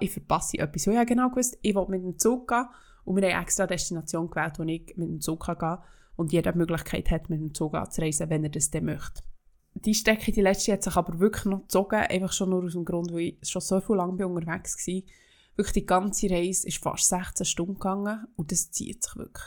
ich 0.00 0.10
verpasse 0.10 0.58
etwas. 0.58 0.86
ich 0.86 0.96
habe 0.96 1.06
genau 1.06 1.30
gewusst, 1.30 1.58
ich 1.62 1.74
will 1.74 1.86
mit 1.88 2.02
dem 2.02 2.18
Zug 2.18 2.48
gehen 2.48 2.66
und 3.04 3.16
wir 3.16 3.32
haben 3.32 3.42
extra 3.42 3.64
eine 3.64 3.68
Destination 3.68 4.28
gewählt, 4.28 4.58
wo 4.58 4.62
ich 4.64 4.94
mit 4.96 5.08
dem 5.08 5.20
Zug 5.20 5.46
gehen 5.46 5.58
kann 5.58 5.78
und 6.16 6.32
jeder 6.32 6.52
die 6.52 6.58
Möglichkeit 6.58 7.10
hat, 7.10 7.30
mit 7.30 7.40
dem 7.40 7.54
Zug 7.54 7.74
anzureisen, 7.74 8.30
wenn 8.30 8.44
er 8.44 8.50
das 8.50 8.70
dann 8.70 8.84
möchte. 8.84 9.22
Die 9.74 9.94
Strecke, 9.94 10.32
die 10.32 10.42
letzte, 10.42 10.72
hat 10.72 10.82
sich 10.82 10.96
aber 10.96 11.18
wirklich 11.18 11.46
noch 11.46 11.62
gezogen, 11.62 11.96
einfach 11.96 12.32
schon 12.32 12.50
nur 12.50 12.64
aus 12.64 12.72
dem 12.72 12.84
Grund, 12.84 13.12
weil 13.12 13.36
ich 13.40 13.48
schon 13.48 13.62
so 13.62 13.80
viel 13.80 13.96
lang 13.96 14.10
unterwegs 14.10 14.86
war. 14.86 15.02
Wirklich 15.56 15.72
die 15.72 15.86
ganze 15.86 16.30
Reise 16.30 16.68
ist 16.68 16.82
fast 16.82 17.08
16 17.08 17.46
Stunden 17.46 17.74
gegangen 17.74 18.26
und 18.36 18.52
das 18.52 18.70
zieht 18.70 19.02
sich 19.02 19.16
wirklich. 19.16 19.46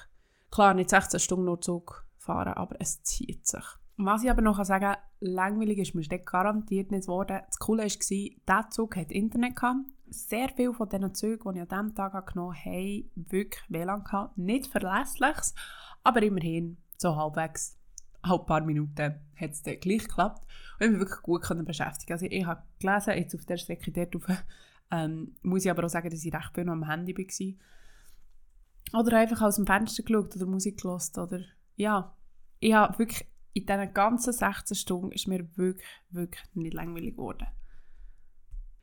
Klar, 0.51 0.73
nicht 0.73 0.89
16 0.89 1.19
Stunden 1.19 1.45
nur 1.45 1.61
Zug 1.61 2.05
fahren, 2.17 2.53
aber 2.53 2.75
es 2.79 3.03
zieht 3.03 3.45
sich. 3.45 3.63
Was 3.97 4.23
ich 4.23 4.29
aber 4.29 4.41
noch 4.41 4.63
sagen 4.65 4.85
kann, 4.85 4.97
langweilig 5.21 5.77
ist 5.77 5.95
mir 5.95 6.03
das 6.03 6.25
garantiert 6.25 6.91
nicht 6.91 7.05
geworden. 7.05 7.39
Das 7.47 7.59
Coole 7.59 7.83
war, 7.83 7.89
dieser 7.89 8.69
Zug 8.69 8.95
hat 8.97 9.11
Internet 9.11 9.55
gehabt. 9.55 9.79
Sehr 10.09 10.49
viele 10.49 10.73
von 10.73 10.89
diesen 10.89 11.15
Zügen, 11.15 11.53
die 11.53 11.59
ich 11.59 11.71
an 11.71 11.89
diesem 11.89 11.95
Tag 11.95 12.33
genommen 12.33 12.55
habe, 12.55 12.65
haben 12.65 13.11
wirklich 13.15 13.63
WLAN 13.69 14.03
gehabt. 14.03 14.37
Nicht 14.37 14.67
verlässliches, 14.67 15.55
aber 16.03 16.21
immerhin 16.21 16.77
so 16.97 17.15
halbwegs, 17.15 17.77
ein 18.21 18.45
paar 18.45 18.61
Minuten 18.61 19.15
hat 19.35 19.51
es 19.51 19.63
dann 19.63 19.79
gleich 19.79 20.07
geklappt. 20.07 20.45
Und 20.79 20.85
ich 20.85 20.91
mich 20.91 20.99
wirklich 20.99 21.21
gut 21.21 21.43
können 21.43 21.65
beschäftigen. 21.65 22.13
Also 22.13 22.25
ich 22.25 22.45
habe 22.45 22.63
gelesen, 22.79 23.13
jetzt 23.13 23.35
auf 23.35 23.45
der 23.45 23.57
Strecke 23.57 23.91
dort 23.91 24.15
rauf, 24.15 24.43
ähm, 24.91 25.35
muss 25.41 25.65
ich 25.65 25.71
aber 25.71 25.85
auch 25.85 25.89
sagen, 25.89 26.09
dass 26.09 26.23
ich 26.23 26.33
recht 26.33 26.51
viel 26.53 26.69
am 26.69 26.87
Handy 26.87 27.15
war. 27.15 29.01
Oder 29.01 29.17
einfach 29.17 29.41
aus 29.41 29.55
dem 29.55 29.65
Fenster 29.65 30.03
geschaut 30.03 30.35
oder 30.35 30.45
Musik 30.45 30.81
gehört 30.81 31.17
oder 31.17 31.41
ja, 31.75 32.15
ich 32.59 32.73
habe 32.73 32.97
wirklich 32.99 33.27
in 33.55 33.65
diesen 33.65 33.93
ganzen 33.93 34.33
16 34.33 34.75
Stunden 34.75 35.11
ist 35.13 35.27
mir 35.27 35.47
wirklich, 35.55 35.87
wirklich 36.09 36.43
nicht 36.55 36.73
langweilig 36.73 37.15
geworden. 37.15 37.47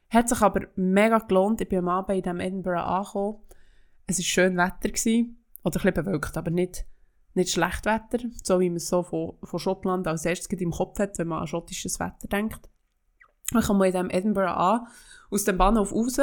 Hat 0.09 0.31
sich 0.31 0.41
aber 0.41 0.67
mega 0.77 1.19
gelohnt. 1.19 1.61
Ich 1.61 1.69
bin 1.69 1.81
am 1.81 1.89
Abend 1.89 2.17
in 2.17 2.23
diesem 2.23 2.41
Edinburgh 2.41 2.83
angekommen. 2.83 3.39
Es 4.07 4.19
war 4.19 4.25
schön 4.25 4.57
Wetter. 4.57 4.89
Gewesen. 4.89 5.45
Oder 5.63 5.79
ein 5.79 5.83
bisschen 5.83 6.05
bewölkt, 6.05 6.37
aber 6.39 6.51
nicht, 6.51 6.87
nicht 7.35 7.51
schlecht 7.51 7.85
Wetter. 7.85 8.25
So 8.43 8.61
wie 8.61 8.71
man 8.71 8.79
es 8.79 8.89
so 8.89 9.03
von, 9.03 9.35
von 9.43 9.61
Schottland 9.61 10.07
als 10.07 10.25
erstes 10.25 10.49
im 10.59 10.71
Kopf 10.71 10.99
hat, 10.99 11.19
wenn 11.19 11.29
man 11.29 11.41
an 11.41 11.47
schottisches 11.47 12.01
Wetter 12.01 12.29
denkt. 12.29 12.71
Ich 13.55 13.67
komme 13.67 13.87
in 13.87 13.93
diesem 13.93 14.11
Edinburgh 14.11 14.57
an, 14.57 14.87
aus 15.31 15.45
dem 15.45 15.59
Bahnhof 15.59 15.93
raus, 15.93 16.17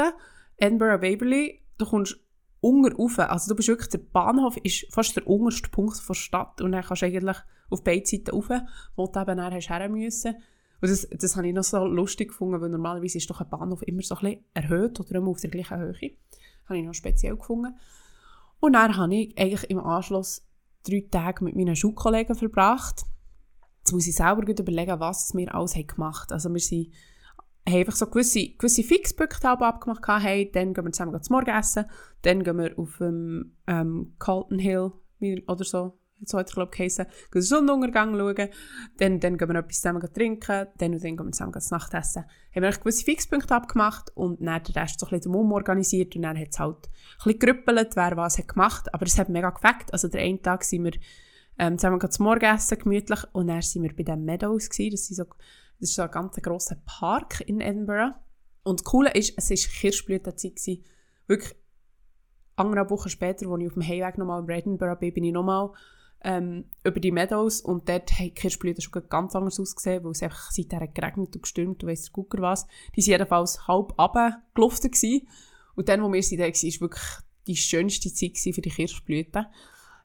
Edinburgh 0.57 1.03
Waverley. 1.03 1.63
Du 1.77 1.85
kommst 1.85 2.19
unten 2.61 2.93
rauf. 2.93 3.19
Also 3.19 3.49
du 3.49 3.55
bist 3.55 3.67
wirklich, 3.67 3.89
der 3.89 3.99
Bahnhof 3.99 4.57
ist 4.57 4.85
fast 4.93 5.15
der 5.15 5.27
unterste 5.27 5.69
Punkt 5.69 6.01
der 6.07 6.13
Stadt 6.13 6.61
und 6.61 6.71
dann 6.71 6.83
kannst 6.83 7.01
du 7.01 7.05
eigentlich 7.05 7.37
auf 7.69 7.83
beide 7.83 8.05
Seiten 8.05 8.31
rauf, 8.31 8.49
wo 8.95 9.07
du 9.07 9.19
eben 9.19 9.37
dann 9.37 9.53
her 9.53 9.89
müssen. 9.89 10.35
Und 10.81 10.89
das, 10.89 11.07
das 11.09 11.35
habe 11.35 11.47
ich 11.47 11.53
noch 11.53 11.63
so 11.63 11.85
lustig 11.85 12.29
gefunden, 12.29 12.61
weil 12.61 12.69
normalerweise 12.69 13.17
ist 13.17 13.29
doch 13.29 13.41
ein 13.41 13.49
Bahnhof 13.49 13.81
immer 13.83 14.01
so 14.01 14.15
ein 14.15 14.21
bisschen 14.21 14.45
erhöht 14.53 14.99
oder 14.99 15.15
immer 15.15 15.29
auf 15.29 15.41
der 15.41 15.49
gleichen 15.49 15.77
Höhe. 15.77 16.17
Habe 16.65 16.79
ich 16.79 16.85
noch 16.85 16.93
speziell 16.93 17.35
gefunden. 17.35 17.75
Und 18.59 18.73
dann 18.73 18.95
habe 18.95 19.15
ich 19.15 19.37
eigentlich 19.37 19.69
im 19.69 19.79
Anschluss 19.79 20.45
drei 20.87 21.05
Tage 21.09 21.43
mit 21.43 21.55
meinen 21.55 21.75
Schulkollegen 21.75 22.35
verbracht. 22.35 23.03
Jetzt 23.79 23.91
muss 23.91 24.07
ich 24.07 24.15
selber 24.15 24.47
überlegen, 24.47 24.99
was 24.99 25.33
wir 25.33 25.53
alles 25.53 25.73
gemacht 25.73 26.29
haben. 26.29 26.33
Also 26.33 26.49
wir 26.49 26.59
sind 26.59 26.93
haben 27.69 27.79
einfach 27.79 27.95
so 27.95 28.07
gewisse, 28.07 28.49
gewisse 28.57 28.83
Fixpunkte 28.83 29.49
abgemacht. 29.49 30.01
Hey, 30.07 30.51
dann 30.51 30.73
gehen 30.73 30.85
wir 30.85 30.91
zusammen 30.91 31.21
zum 31.21 31.35
Morgen 31.35 31.49
essen, 31.49 31.85
dann 32.21 32.43
gehen 32.43 32.57
wir 32.57 32.77
auf 32.77 32.99
ähm, 33.01 33.55
ähm, 33.67 34.13
Calton 34.19 34.59
Hill 34.59 34.91
oder 35.47 35.63
so, 35.63 35.99
hat 36.33 36.47
es 36.47 36.53
glaube 36.53 36.71
ich 36.71 36.77
geheißen, 36.77 37.05
den 37.33 37.41
Sonnenuntergang 37.41 38.17
schauen, 38.17 38.49
dann, 38.97 39.19
dann 39.19 39.37
gehen 39.37 39.49
wir 39.49 39.55
etwas 39.55 39.81
zusammen 39.81 40.13
trinken, 40.13 40.67
dann 40.77 40.93
und 40.93 41.03
dann 41.03 41.17
gehen 41.17 41.25
wir 41.25 41.31
zusammen 41.31 41.51
das 41.51 41.71
Nachtessen. 41.71 42.25
Haben 42.55 42.63
wir 42.63 42.71
gewisse 42.71 43.03
Fixpunkte 43.03 43.55
abgemacht 43.55 44.11
und 44.15 44.45
dann 44.45 44.63
den 44.63 44.75
Rest 44.75 44.99
so 44.99 45.07
ein 45.07 45.11
bisschen 45.11 45.33
umorganisiert 45.33 46.15
und 46.15 46.23
dann 46.23 46.39
hat 46.39 46.49
es 46.51 46.59
halt 46.59 46.87
ein 46.87 47.23
bisschen 47.23 47.39
gerüppelt, 47.39 47.95
wer 47.95 48.17
was 48.17 48.37
hat 48.37 48.47
gemacht, 48.47 48.93
aber 48.93 49.05
es 49.05 49.17
hat 49.17 49.29
mega 49.29 49.49
gefällt. 49.49 49.91
Also 49.91 50.07
der 50.07 50.21
einen 50.21 50.41
Tag 50.41 50.63
sind 50.63 50.85
wir 50.85 50.93
ähm, 51.57 51.77
zusammen 51.77 51.99
zum 52.09 52.25
Morgenessen 52.25 52.79
gemütlich 52.79 53.19
und 53.33 53.47
dann 53.47 53.61
sind 53.61 53.83
wir 53.83 53.95
bei 53.95 54.03
den 54.03 54.23
Meadows 54.25 54.69
gewesen, 54.69 54.91
das 54.91 55.07
sind 55.07 55.15
so 55.17 55.25
das 55.79 55.91
ist 55.91 55.99
ein 55.99 56.11
ganz 56.11 56.35
grosser 56.35 56.77
Park 56.85 57.41
in 57.41 57.61
Edinburgh. 57.61 58.13
Und 58.63 58.81
das 58.81 58.85
Coole 58.85 59.11
ist, 59.13 59.33
es 59.37 59.49
war 59.49 59.71
Kirschblütenzeit. 59.79 60.83
Wirklich 61.27 61.55
andere 62.55 62.89
Wochen 62.89 63.09
später, 63.09 63.49
als 63.49 63.61
ich 63.61 63.67
auf 63.67 63.73
dem 63.73 63.87
Heimweg 63.87 64.17
nochmal 64.17 64.43
in 64.43 64.49
Edinburgh 64.49 64.99
bin, 64.99 65.13
bin 65.13 65.23
ich 65.23 65.33
nochmal 65.33 65.71
ähm, 66.21 66.65
über 66.83 66.99
die 66.99 67.11
Meadows 67.11 67.61
und 67.61 67.87
dort 67.87 68.11
haben 68.11 68.25
die 68.25 68.33
Kirschblüten 68.33 68.81
schon 68.81 69.07
ganz 69.07 69.35
anders 69.35 69.59
ausgesehen, 69.59 70.03
weil 70.03 70.11
es 70.11 70.21
einfach 70.21 70.51
seither 70.51 70.85
geregnet 70.87 71.35
und 71.35 71.43
gestürmt 71.43 71.83
und 71.83 71.89
weiss 71.89 72.03
der 72.03 72.11
Gucker 72.11 72.41
was. 72.41 72.67
Die 72.95 73.01
waren 73.01 73.11
jedenfalls 73.11 73.67
halb 73.67 73.97
runtergelaufen. 73.97 75.27
Und 75.75 75.87
dann, 75.87 76.03
wo 76.03 76.11
wir 76.11 76.21
sind, 76.21 76.39
war 76.39 76.47
wirklich 76.47 77.03
die 77.47 77.55
schönste 77.55 78.13
Zeit 78.13 78.37
für 78.37 78.61
die 78.61 78.69
Kirschblüten 78.69 79.45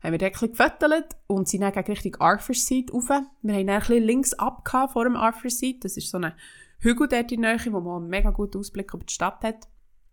haben 0.05 0.13
wir 0.13 0.19
dort 0.19 0.43
ein 0.43 0.53
gefüttert 0.53 1.17
und 1.27 1.49
sind 1.49 1.63
dann 1.63 1.73
Richtung 1.73 2.17
Arthur 2.17 2.55
Seat 2.55 2.93
rauf. 2.93 3.09
Wir 3.09 3.55
haben 3.55 3.67
dann 3.67 3.83
ein 3.83 4.03
links 4.03 4.35
ab 4.35 4.69
vor 4.93 5.05
dem 5.05 5.17
Arthur 5.17 5.51
Seat. 5.51 5.83
Das 5.83 5.97
ist 5.97 6.11
so 6.11 6.19
ein 6.19 6.33
Hügel 6.81 7.09
dort 7.09 7.33
in 7.33 7.41
der 7.41 7.57
Nähe, 7.57 7.73
wo 7.73 7.81
man 7.81 8.03
einen 8.03 8.11
mega 8.11 8.31
guten 8.31 8.59
Ausblick 8.59 8.93
über 8.93 9.05
die 9.05 9.13
Stadt 9.13 9.43
hat. 9.43 9.67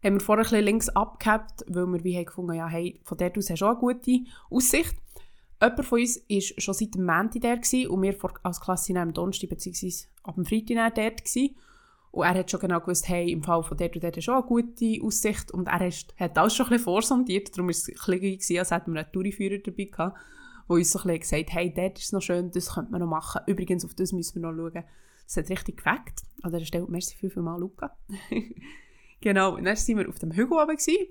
Haben 0.03 0.15
wir 0.15 0.21
vorher 0.21 0.51
ein 0.51 0.63
links 0.63 0.87
abgehabt, 0.89 1.65
weil 1.67 1.85
wir 1.87 2.03
wie 2.05 2.15
haben 2.15 2.25
gefunden 2.25 2.53
ja, 2.53 2.67
hey, 2.67 3.01
von 3.03 3.17
dort 3.17 3.37
aus 3.37 3.49
hast 3.49 3.61
du 3.61 3.65
auch 3.65 3.71
eine 3.71 3.79
gute 3.79 4.19
Aussicht. 4.49 4.95
Jemand 5.61 5.85
von 5.85 5.99
uns 5.99 6.17
war 6.17 6.41
schon 6.57 6.73
seit 6.73 6.95
dem 6.95 7.05
Montag 7.05 7.41
der 7.41 7.91
und 7.91 8.01
wir 8.01 8.17
als 8.43 8.61
Klasse 8.61 8.97
am 8.97 9.13
Donnerstag 9.13 9.49
bzw. 9.49 10.07
ab 10.23 10.35
dem 10.35 10.45
Freitag 10.45 10.95
dort. 10.95 11.25
Gewesen. 11.25 11.55
Und 12.11 12.25
er 12.25 12.33
hat 12.33 12.51
schon 12.51 12.59
genau 12.59 12.81
gewusst, 12.81 13.07
hey, 13.07 13.31
im 13.31 13.41
Fall 13.41 13.63
von 13.63 13.77
dort 13.77 13.95
und 13.95 14.03
dort 14.03 14.17
ist 14.17 14.25
schon 14.25 14.35
eine 14.35 14.43
gute 14.43 14.99
Aussicht. 15.01 15.51
Und 15.51 15.67
er 15.67 15.87
ist, 15.87 16.13
hat 16.19 16.37
alles 16.37 16.55
schon 16.55 16.65
ein 16.65 16.71
bisschen 16.71 16.83
vorsondiert. 16.83 17.55
Darum 17.55 17.67
war 17.67 17.71
es 17.71 17.87
ein 17.87 18.19
bisschen, 18.19 18.59
als 18.59 18.71
hätten 18.71 18.93
wir 18.93 19.01
einen 19.01 19.11
Touriführer 19.11 19.59
dabei 19.59 19.85
gehabt, 19.85 20.17
der 20.67 20.75
uns 20.75 20.91
so 20.91 20.99
ein 20.99 21.03
bisschen 21.03 21.19
gesagt 21.19 21.53
hat, 21.53 21.55
hey, 21.55 21.73
dort 21.73 21.97
ist 21.97 22.05
es 22.05 22.11
noch 22.11 22.21
schön, 22.21 22.51
das 22.51 22.73
könnte 22.73 22.91
man 22.91 22.99
noch 22.99 23.07
machen. 23.07 23.41
Übrigens, 23.47 23.85
auf 23.85 23.93
das 23.93 24.11
müssen 24.11 24.41
wir 24.41 24.51
noch 24.51 24.57
schauen. 24.57 24.83
Das 25.25 25.37
hat 25.37 25.49
richtig 25.49 25.77
gefällt. 25.77 26.01
An 26.41 26.51
dieser 26.51 26.65
Stelle, 26.65 26.85
merci 26.89 27.15
viel, 27.15 27.29
viel 27.29 27.43
mal, 27.43 27.57
Luca. 27.57 27.95
genau, 29.21 29.55
und 29.55 29.63
dann 29.63 29.77
waren 29.77 29.97
wir 29.97 30.09
auf 30.09 30.19
dem 30.19 30.33
Hügel 30.33 30.57
oben. 30.57 30.75
Gewesen. 30.75 31.07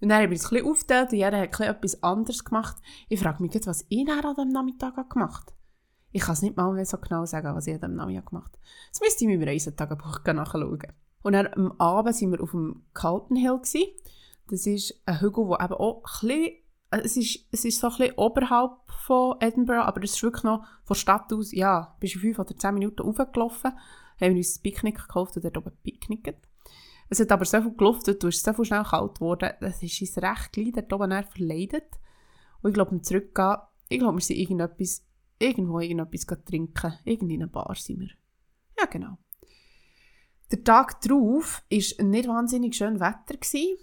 Und 0.00 0.08
dann 0.08 0.22
haben 0.22 0.30
wir 0.30 0.36
uns 0.36 0.46
ein 0.46 0.50
bisschen 0.50 0.70
aufgeteilt 0.70 1.12
und 1.12 1.18
jeder 1.18 1.38
hat 1.38 1.60
etwas 1.60 2.02
anderes 2.02 2.42
gemacht. 2.42 2.76
Ich 3.10 3.20
frage 3.20 3.42
mich 3.42 3.52
jetzt, 3.52 3.66
was 3.66 3.84
ich 3.90 4.08
an 4.08 4.34
diesem 4.34 4.48
Nachmittag 4.48 5.10
gemacht 5.10 5.48
habe. 5.48 5.59
Ich 6.12 6.22
kann 6.22 6.32
es 6.32 6.42
nicht 6.42 6.56
mal 6.56 6.84
so 6.84 6.98
genau 6.98 7.24
sagen, 7.24 7.54
was 7.54 7.66
ich 7.66 7.74
an 7.74 7.80
diesem 7.80 7.96
Nachmittag 7.96 8.26
gemacht 8.26 8.52
habe. 8.52 8.62
Das 8.90 9.00
müsste 9.00 9.24
ich 9.24 9.30
in 9.30 9.38
meinem 9.38 9.48
Reisetagebuch 9.48 10.24
nachschauen. 10.24 10.92
Und 11.22 11.32
dann 11.32 11.46
am 11.54 11.72
Abend 11.78 12.20
waren 12.20 12.32
wir 12.32 12.42
auf 12.42 12.50
dem 12.50 12.82
Calton 12.94 13.36
Hill. 13.36 13.60
Das 14.48 14.66
ist 14.66 15.02
ein 15.06 15.20
Hügel, 15.20 15.46
der 15.48 15.64
eben 15.64 15.74
auch 15.74 16.02
ein 16.04 16.28
bisschen 16.28 16.52
es 16.90 17.16
ist, 17.16 17.46
es 17.52 17.64
ist 17.64 17.78
so 17.78 17.88
ein 17.88 17.96
bisschen 17.96 18.14
oberhalb 18.16 18.72
von 18.88 19.36
Edinburgh, 19.40 19.84
aber 19.84 20.02
es 20.02 20.14
ist 20.14 20.22
wirklich 20.22 20.42
noch 20.42 20.64
von 20.82 20.94
der 20.94 21.00
Stadt 21.00 21.32
aus, 21.32 21.52
ja, 21.52 21.96
bis 22.00 22.12
fünf 22.12 22.38
oder 22.38 22.56
zehn 22.56 22.74
Minuten 22.74 23.02
raufgelaufen, 23.02 23.72
haben 24.20 24.36
uns 24.36 24.56
ein 24.56 24.62
Picknick 24.62 24.98
gekauft 24.98 25.36
und 25.36 25.44
dort 25.44 25.56
oben 25.56 25.72
picknickt. 25.82 26.48
Es 27.08 27.20
hat 27.20 27.32
aber 27.32 27.44
so 27.44 27.60
viel 27.60 27.74
geluftet, 27.74 28.22
du 28.22 28.28
ist 28.28 28.44
so 28.44 28.52
viel 28.52 28.64
schnell 28.64 28.84
kalt 28.84 29.16
geworden, 29.16 29.50
das 29.60 29.82
ist 29.82 30.00
uns 30.00 30.16
recht 30.18 30.52
gleich 30.52 30.72
dort 30.72 30.92
oben 30.92 31.24
verleidet. 31.24 31.86
Und 32.62 32.70
ich 32.70 32.74
glaube, 32.74 32.90
beim 32.90 33.02
Zurückgehen, 33.02 33.56
ich 33.88 33.98
glaube, 33.98 34.18
wir 34.18 34.22
sind 34.22 34.38
irgendetwas, 34.38 35.04
irgendwo 35.40 35.80
irgendetwas 35.80 36.26
trinken. 36.44 36.94
Irgendwie 37.04 37.34
in 37.34 37.42
einer 37.42 37.50
Bar 37.50 37.74
sind 37.74 38.00
wir. 38.00 38.10
Ja, 38.78 38.86
genau. 38.86 39.18
Der 40.52 40.62
Tag 40.62 41.00
darauf 41.00 41.62
war 41.68 42.04
nicht 42.06 42.28
wahnsinnig 42.28 42.76
schön 42.76 43.00
Wetter. 43.00 43.36
Gewesen. 43.36 43.76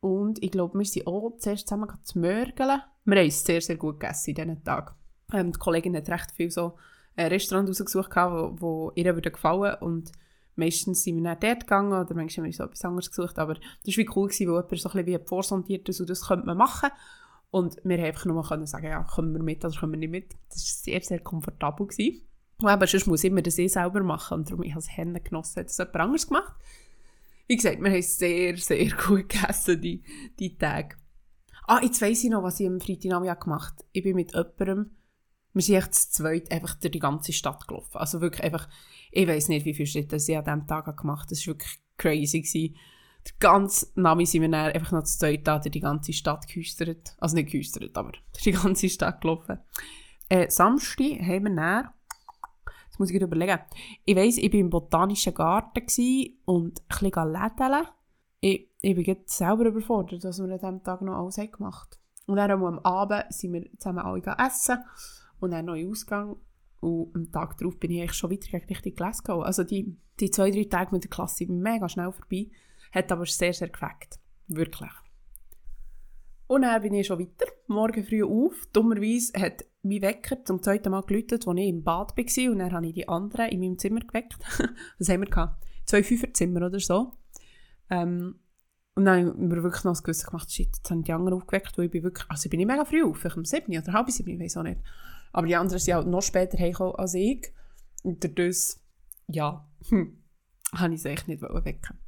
Und 0.00 0.42
ich 0.42 0.50
glaube, 0.50 0.78
wir 0.78 0.84
sind 0.84 1.06
auch 1.06 1.36
zuerst 1.38 1.68
zusammen 1.68 1.90
zu 2.02 2.18
mörgeln. 2.18 2.82
Wir 3.04 3.18
haben 3.18 3.26
es 3.26 3.44
sehr, 3.44 3.60
sehr 3.60 3.76
gut 3.76 4.00
gegessen 4.00 4.30
in 4.30 4.36
diesen 4.36 4.64
Tagen. 4.64 4.94
Ähm, 5.32 5.52
die 5.52 5.58
Kollegin 5.58 5.96
hat 5.96 6.08
recht 6.08 6.32
viel 6.32 6.50
so 6.50 6.76
ein 7.16 7.28
Restaurant 7.28 7.68
rausgesucht, 7.68 8.10
wo, 8.16 8.56
wo 8.58 8.92
ihr 8.94 9.14
würde 9.14 9.30
gefallen 9.30 9.76
und 9.80 10.12
meistens 10.56 11.02
sind 11.02 11.16
wir 11.16 11.22
dann 11.22 11.40
dort 11.40 11.60
gegangen 11.60 11.92
oder 11.92 12.14
manchmal 12.14 12.44
haben 12.44 12.52
wir 12.52 12.56
so 12.56 12.64
etwas 12.64 12.84
anderes 12.84 13.10
gesucht, 13.10 13.38
aber 13.38 13.54
das 13.54 13.96
war 13.96 13.96
wie 13.96 14.08
cool, 14.14 14.28
gewesen, 14.28 14.48
weil 14.48 14.62
jemand 14.62 14.80
so 14.80 14.88
ein 14.88 15.04
bisschen 15.04 15.06
wie 15.06 15.28
vorsondiert 15.28 15.88
ist 15.88 16.00
und 16.00 16.10
das 16.10 16.26
könnte 16.26 16.46
man 16.46 16.56
machen. 16.56 16.90
Und 17.50 17.76
wir 17.82 17.98
haben 17.98 18.04
einfach 18.04 18.26
nur 18.26 18.46
können 18.46 18.66
sagen, 18.66 18.86
ja, 18.86 19.02
kommen 19.02 19.34
wir 19.34 19.42
mit 19.42 19.64
oder 19.64 19.76
kommen 19.76 19.92
wir 19.92 19.98
nicht 19.98 20.10
mit. 20.10 20.32
Das 20.48 20.58
war 20.58 20.84
sehr, 20.84 21.00
sehr 21.00 21.20
komfortabel. 21.20 21.86
Gewesen. 21.86 22.22
Und 22.58 22.68
aber 22.68 22.86
sonst 22.86 23.06
muss 23.06 23.24
immer 23.24 23.42
das 23.42 23.58
eh 23.58 23.68
selber 23.68 24.02
machen 24.02 24.38
und 24.38 24.50
darum, 24.50 24.62
ich 24.62 24.72
habe 24.72 24.80
es 24.80 24.96
Hände 24.96 25.20
genossen, 25.20 25.60
hat 25.60 25.68
das 25.68 25.78
jemand 25.78 25.96
anderes 25.96 26.26
gemacht. 26.26 26.54
Wie 27.46 27.56
gesagt, 27.56 27.82
wir 27.82 27.90
haben 27.90 28.02
sehr, 28.02 28.56
sehr 28.56 28.90
gut 29.06 29.28
gegessen, 29.28 29.80
die, 29.80 30.04
die 30.38 30.56
Tage. 30.56 30.96
Ah, 31.66 31.80
jetzt 31.82 32.02
weiss 32.02 32.22
ich 32.22 32.30
noch, 32.30 32.42
was 32.42 32.60
ich 32.60 32.66
am 32.66 32.80
Freitagnachmittag 32.80 33.40
gemacht 33.40 33.74
habe. 33.78 33.88
Ich 33.92 34.02
bin 34.02 34.16
mit 34.16 34.32
jemandem, 34.34 34.90
wir 35.52 35.62
sind 35.62 35.76
echt 35.76 35.94
zu 35.94 36.10
zweit 36.10 36.52
einfach 36.52 36.74
durch 36.76 36.92
die 36.92 36.98
ganze 36.98 37.32
Stadt 37.32 37.66
gelaufen. 37.66 37.96
Also 37.96 38.20
wirklich 38.20 38.44
einfach, 38.44 38.68
ich 39.10 39.26
weiss 39.26 39.48
nicht, 39.48 39.64
wie 39.64 39.74
viele 39.74 39.86
Schritte 39.86 40.16
ich 40.16 40.36
an 40.36 40.44
diesem 40.44 40.66
Tag 40.66 40.84
gemacht 40.96 41.22
habe. 41.22 41.30
Das 41.30 41.46
war 41.46 41.54
wirklich 41.54 41.78
crazy. 41.96 42.42
Gewesen. 42.42 42.76
Der 43.26 43.32
ganze 43.38 43.86
sind 43.86 44.42
wir 44.42 44.48
dann 44.48 44.72
einfach 44.72 44.92
noch 44.92 45.04
zu 45.04 45.18
zweit 45.18 45.46
da 45.46 45.58
durch 45.58 45.72
die 45.72 45.80
ganze 45.80 46.12
Stadt 46.12 46.46
gehüstert. 46.46 47.14
Also 47.18 47.36
nicht 47.36 47.50
gehüstert, 47.50 47.96
aber 47.96 48.12
durch 48.32 48.44
die 48.44 48.52
ganze 48.52 48.88
Stadt 48.88 49.20
gelaufen. 49.20 49.58
Äh, 50.28 50.50
Samstag 50.50 51.20
haben 51.20 51.44
wir 51.44 51.54
dann 51.54 51.90
muss 53.00 53.10
ich 53.10 53.20
überlegen. 53.20 53.58
Ich 54.04 54.14
weiss, 54.14 54.36
ich 54.36 54.52
war 54.52 54.60
im 54.60 54.70
Botanischen 54.70 55.34
Garten 55.34 55.82
und 56.44 56.82
ein 56.88 57.10
bisschen. 57.10 57.86
Ich, 58.40 58.68
ich 58.80 58.94
bin 58.94 59.04
jetzt 59.04 59.36
selber 59.36 59.64
überfordert, 59.64 60.22
was 60.22 60.38
wir 60.38 60.44
an 60.44 60.58
diesem 60.58 60.82
Tag 60.84 61.02
noch 61.02 61.14
alles 61.14 61.38
haben 61.38 61.50
gemacht 61.50 61.98
Und 62.26 62.36
dann 62.36 62.50
am 62.50 62.78
Abend 62.80 63.24
sind 63.30 63.54
wir 63.54 63.66
zusammen 63.78 64.00
alle 64.00 64.36
essen 64.38 64.78
und 65.40 65.50
dann 65.50 65.68
in 65.68 65.90
Ausgang. 65.90 66.36
Und 66.80 67.14
am 67.14 67.32
Tag 67.32 67.58
darauf 67.58 67.78
bin 67.78 67.90
ich 67.90 68.00
eigentlich 68.00 68.14
schon 68.14 68.30
wieder 68.30 68.46
gegen 68.46 68.66
Richtung 68.66 68.94
Glasgow. 68.94 69.44
Also 69.44 69.64
die, 69.64 69.96
die 70.20 70.30
zwei, 70.30 70.50
drei 70.50 70.64
Tage 70.64 70.92
mit 70.92 71.04
der 71.04 71.10
Klasse 71.10 71.36
sind 71.36 71.58
mega 71.58 71.88
schnell 71.88 72.12
vorbei. 72.12 72.48
Hat 72.92 73.12
aber 73.12 73.26
sehr, 73.26 73.52
sehr 73.52 73.68
gefällt. 73.68 74.18
Wirklich. 74.48 74.90
Und 76.46 76.62
dann 76.62 76.82
bin 76.82 76.94
ich 76.94 77.06
schon 77.06 77.20
weiter, 77.20 77.46
morgen 77.68 78.04
früh 78.04 78.24
auf. 78.24 78.66
Dummerweise 78.72 79.32
hat 79.40 79.64
mein 79.82 80.02
Wecker 80.02 80.44
zum 80.44 80.60
zweiten 80.62 80.90
Mal 80.90 81.02
geläutet, 81.02 81.46
als 81.46 81.58
ich 81.58 81.68
im 81.68 81.84
Bad 81.84 82.16
war. 82.16 82.52
Und 82.52 82.58
dann 82.58 82.72
habe 82.72 82.86
ich 82.88 82.94
die 82.94 83.08
anderen 83.08 83.48
in 83.50 83.60
meinem 83.60 83.78
Zimmer 83.78 84.00
geweckt. 84.00 84.36
Was 84.98 85.08
haben 85.08 85.20
wir 85.20 85.28
gehabt? 85.28 85.64
Zwei 85.86 86.02
Fünferzimmer 86.02 86.66
oder 86.66 86.80
so. 86.80 87.12
Ähm, 87.88 88.40
und 88.94 89.04
dann 89.04 89.28
haben 89.28 89.50
wir 89.50 89.62
wirklich 89.62 89.84
noch 89.84 89.92
das 89.92 90.02
Gewissen 90.02 90.26
gemacht, 90.26 90.52
shit, 90.52 90.66
jetzt 90.66 90.90
haben 90.90 91.04
die 91.04 91.12
anderen 91.12 91.34
aufgeweckt, 91.34 91.78
weil 91.78 91.86
ich 91.86 91.90
bin 91.92 92.02
wirklich, 92.02 92.28
also 92.28 92.46
ich 92.46 92.50
bin 92.50 92.58
nicht 92.58 92.66
mega 92.66 92.84
früh 92.84 93.04
auf, 93.04 93.16
vielleicht 93.16 93.36
um 93.36 93.44
sieben 93.44 93.78
oder 93.78 93.92
halb 93.92 94.10
sieben, 94.10 94.30
ich 94.30 94.40
weiß 94.40 94.56
auch 94.56 94.62
nicht. 94.62 94.80
Aber 95.32 95.46
die 95.46 95.56
anderen 95.56 95.78
sind 95.78 95.94
halt 95.94 96.08
noch 96.08 96.22
später 96.22 96.58
heimgekommen 96.58 96.96
als 96.96 97.14
ich. 97.14 97.52
Und 98.02 98.24
dadurch, 98.24 98.76
ja, 99.28 99.68
hm, 99.88 100.18
habe 100.74 100.94
ich 100.94 101.02
sie 101.02 101.10
echt 101.10 101.28
nicht 101.28 101.42
wecken 101.42 101.98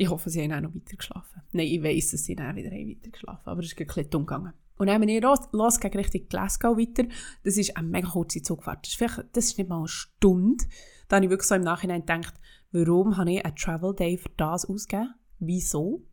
Ich 0.00 0.08
hoffe, 0.08 0.30
sie 0.30 0.42
haben 0.42 0.52
auch 0.52 0.62
noch 0.62 0.74
weiter 0.74 0.96
geschlafen. 0.96 1.42
Nein, 1.52 1.66
ich 1.66 1.82
weiss, 1.82 2.12
dass 2.12 2.24
sie 2.24 2.34
dann 2.34 2.56
wieder 2.56 2.70
weiter 2.70 3.10
geschlafen 3.10 3.46
aber 3.50 3.60
es 3.60 3.66
ist 3.66 3.76
bisschen 3.76 4.08
dumm 4.08 4.24
gegangen. 4.24 4.54
Und 4.78 4.86
dann 4.86 4.98
bin 4.98 5.10
ich 5.10 5.22
los, 5.22 5.40
los 5.52 5.78
Richtung 5.84 6.26
Glasgow 6.26 6.78
weiter. 6.78 7.04
Das 7.44 7.58
ist 7.58 7.76
eine 7.76 7.86
mega 7.86 8.08
kurze 8.08 8.40
Zugfahrt. 8.40 8.86
Das 8.86 8.98
ist, 8.98 9.24
das 9.34 9.44
ist 9.44 9.58
nicht 9.58 9.68
mal 9.68 9.80
eine 9.80 9.88
Stunde. 9.88 10.64
Da 11.08 11.16
habe 11.16 11.26
ich 11.26 11.30
wirklich 11.30 11.46
so 11.46 11.54
im 11.54 11.60
Nachhinein 11.60 12.06
gedacht, 12.06 12.32
warum 12.72 13.18
habe 13.18 13.30
ich 13.30 13.44
einen 13.44 13.54
Travel 13.56 13.94
Day 13.94 14.16
für 14.16 14.30
das 14.38 14.64
ausgegeben? 14.64 15.12
Wieso? 15.38 16.06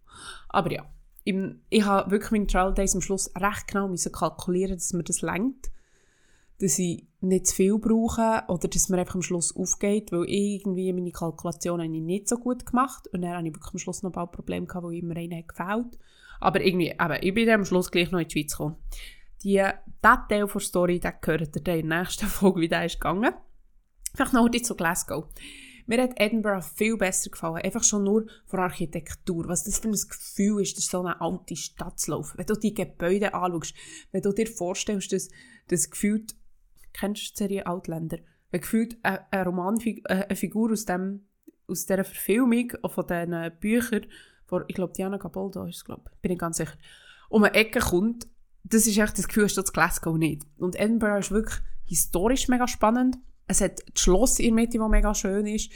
Aber 0.50 0.70
ja, 0.70 0.86
ich, 1.24 1.38
ich 1.70 1.86
habe 1.86 2.12
wirklich 2.12 2.32
meine 2.32 2.48
Travel 2.48 2.74
Days 2.74 2.94
am 2.94 3.00
Schluss 3.00 3.32
recht 3.38 3.68
genau 3.70 3.88
müssen 3.88 4.12
kalkulieren, 4.12 4.76
dass 4.76 4.92
mir 4.92 5.06
das 5.06 5.22
längt. 5.22 5.72
Dass 6.60 6.80
ich 6.80 7.06
nicht 7.22 7.48
zu 7.48 7.56
viel 7.56 7.78
brauche 7.78 8.44
oder 8.48 8.68
dass 8.68 8.90
mir 8.90 9.00
einfach 9.00 9.16
am 9.16 9.22
Schluss 9.22 9.56
aufgeht, 9.56 10.12
weil 10.12 10.26
irgendwie 10.28 10.92
meine 10.94 11.12
Kalkulationen 11.12 11.92
nicht 11.92 12.28
so 12.28 12.38
gut 12.38 12.66
gemacht 12.66 13.08
und 13.14 13.22
dann 13.22 13.32
habe 13.32 13.48
ich 13.48 13.54
wirklich 13.54 13.74
am 13.74 13.80
Schluss 13.80 14.02
noch 14.02 14.10
ein 14.10 14.14
paar 14.14 14.32
Probleme 14.32 14.66
gehabt, 14.66 14.84
wo 14.86 14.90
immer 14.90 15.16
einer 15.16 15.44
gefällt. 15.44 16.00
Aber 16.40 16.62
irgendwie, 16.62 16.90
eben, 16.90 17.18
ich 17.22 17.34
bin 17.34 17.50
am 17.50 17.66
Schluss 17.66 17.92
gleich 17.92 18.12
noch 18.12 18.20
in 18.20 18.28
die 18.28 18.34
Schweiz 18.34 18.52
gekommen. 18.52 18.78
Die, 19.44 19.56
der 19.56 20.28
Teil 20.30 20.48
der 20.48 20.60
Story, 20.60 21.00
den 21.00 21.14
gehört 21.22 21.56
ihr 21.56 21.76
in 21.76 21.90
der 21.90 22.00
nächsten 22.00 22.26
Folge, 22.28 22.62
wie 22.62 22.68
der 22.68 22.86
ist 22.86 23.00
gegangen. 23.00 23.34
Vielleicht 24.14 24.34
noch 24.34 24.44
heute 24.44 24.62
zu 24.62 24.76
Glasgow. 24.76 25.26
Mir 25.86 26.02
hat 26.02 26.20
Edinburgh 26.20 26.62
viel 26.62 26.98
besser 26.98 27.30
gefallen. 27.30 27.64
Einfach 27.64 27.84
schon 27.84 28.04
nur 28.04 28.26
von 28.46 28.60
Architektur. 28.60 29.48
Was 29.48 29.64
das 29.64 29.80
für 29.80 29.88
ein 29.88 29.94
Gefühl 29.94 30.62
ist, 30.62 30.78
das 30.78 30.88
so 30.88 31.00
eine 31.00 31.22
alte 31.22 31.56
Stadt 31.56 31.98
zu 32.00 32.12
laufen. 32.12 32.38
Wenn 32.38 32.46
du 32.46 32.56
die 32.56 32.74
Gebäude 32.74 33.34
anschaust, 33.34 33.74
wenn 34.12 34.22
du 34.22 34.34
dir 34.34 34.48
vorstellst, 34.48 35.14
dass 35.14 35.30
das 35.70 35.90
gefühlt, 35.90 36.36
kennst 36.94 37.24
du 37.24 37.32
die 37.32 37.38
Serie 37.38 37.68
Outlander? 37.68 38.18
Wenn 38.52 38.62
gefühlt 38.62 38.98
eine, 39.04 39.32
eine 39.32 39.46
Romanfigur, 39.46 40.10
eine 40.10 40.36
Figur 40.36 40.72
aus, 40.72 40.86
dem, 40.86 41.28
aus 41.68 41.86
dieser 41.86 42.04
Verfilmung 42.04 42.72
von 42.86 43.08
diesen 43.08 43.52
Büchern 43.60 44.06
vor, 44.46 44.64
ich 44.68 44.76
glaube, 44.76 44.94
Diana 44.94 45.18
Gaboldo 45.18 45.66
ist 45.66 45.78
es, 45.78 45.86
glaube 45.86 46.10
bin 46.22 46.32
ich 46.32 46.40
ganz 46.40 46.58
sicher, 46.58 46.78
um 47.30 47.44
eine 47.44 47.54
Ecke 47.54 47.80
kommt, 47.80 48.28
das 48.64 48.88
ist 48.88 48.98
echt 48.98 49.18
das 49.18 49.28
Gefühl, 49.28 49.44
dass 49.44 49.56
das 49.56 49.74
Glasgow 49.74 50.18
nicht. 50.18 50.44
Und 50.58 50.80
Edinburgh 50.80 51.20
ist 51.20 51.32
wirklich 51.32 51.60
historisch 51.86 52.48
mega 52.48 52.68
spannend. 52.68 53.18
Es 53.48 53.62
hat 53.62 53.80
das 53.94 54.02
Schloss 54.02 54.40
in 54.40 54.56
der 54.56 54.66
Mitte, 54.66 54.78
das 54.78 54.90
mega 54.90 55.14
schön 55.14 55.46
ist. 55.46 55.72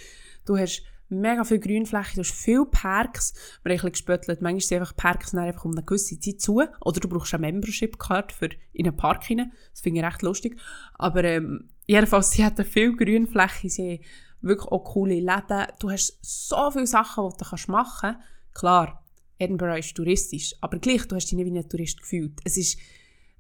Du 0.46 0.58
hast 0.58 0.84
mega 1.12 1.44
viel 1.44 1.60
Grünfläche, 1.60 2.16
du 2.16 2.22
hast 2.22 2.32
viele 2.32 2.66
Parks. 2.66 3.34
Wir 3.64 3.78
haben 3.78 3.86
ein 3.86 3.92
gespöttelt, 3.92 4.42
manchmal 4.42 4.62
sind 4.62 4.80
einfach 4.80 4.96
Parks 4.96 5.36
einfach 5.36 5.66
um 5.66 5.72
eine 5.72 5.84
gewisse 5.84 6.20
Zeit 6.20 6.42
zu. 6.42 6.62
Oder 6.82 7.00
du 7.00 7.10
brauchst 7.10 7.34
eine 7.34 7.52
Membership-Card 7.52 8.32
für 8.32 8.50
in 8.74 8.88
einen 8.88 8.98
Park 8.98 9.24
hinein. 9.26 9.52
Das 9.72 9.82
finde 9.82 10.00
ich 10.00 10.06
recht 10.06 10.22
lustig. 10.22 10.60
Aber 10.96 11.24
ähm, 11.24 11.70
jedenfalls, 11.86 12.32
sie 12.32 12.44
hat 12.46 12.66
viel 12.66 12.96
Grünfläche, 12.96 13.70
sie 13.70 13.92
haben 13.92 14.00
wirklich 14.42 14.72
auch 14.72 14.84
coole 14.84 15.20
Läden. 15.20 15.68
Du 15.80 15.92
hast 15.92 16.18
so 16.22 16.72
viele 16.72 16.88
Sachen, 16.88 17.30
die 17.30 17.44
du 17.44 17.72
machen 17.72 18.16
kannst. 18.16 18.28
Klar, 18.54 19.06
Edinburgh 19.38 19.80
ist 19.80 19.96
touristisch, 19.96 20.56
aber 20.62 20.78
gleich, 20.80 21.08
du 21.08 21.16
hast 21.16 21.26
dich 21.26 21.38
nicht 21.38 21.52
wie 21.52 21.58
ein 21.58 21.68
Tourist 21.68 22.00
gefühlt. 22.02 22.40
Es 22.44 22.58
ist, 22.58 22.78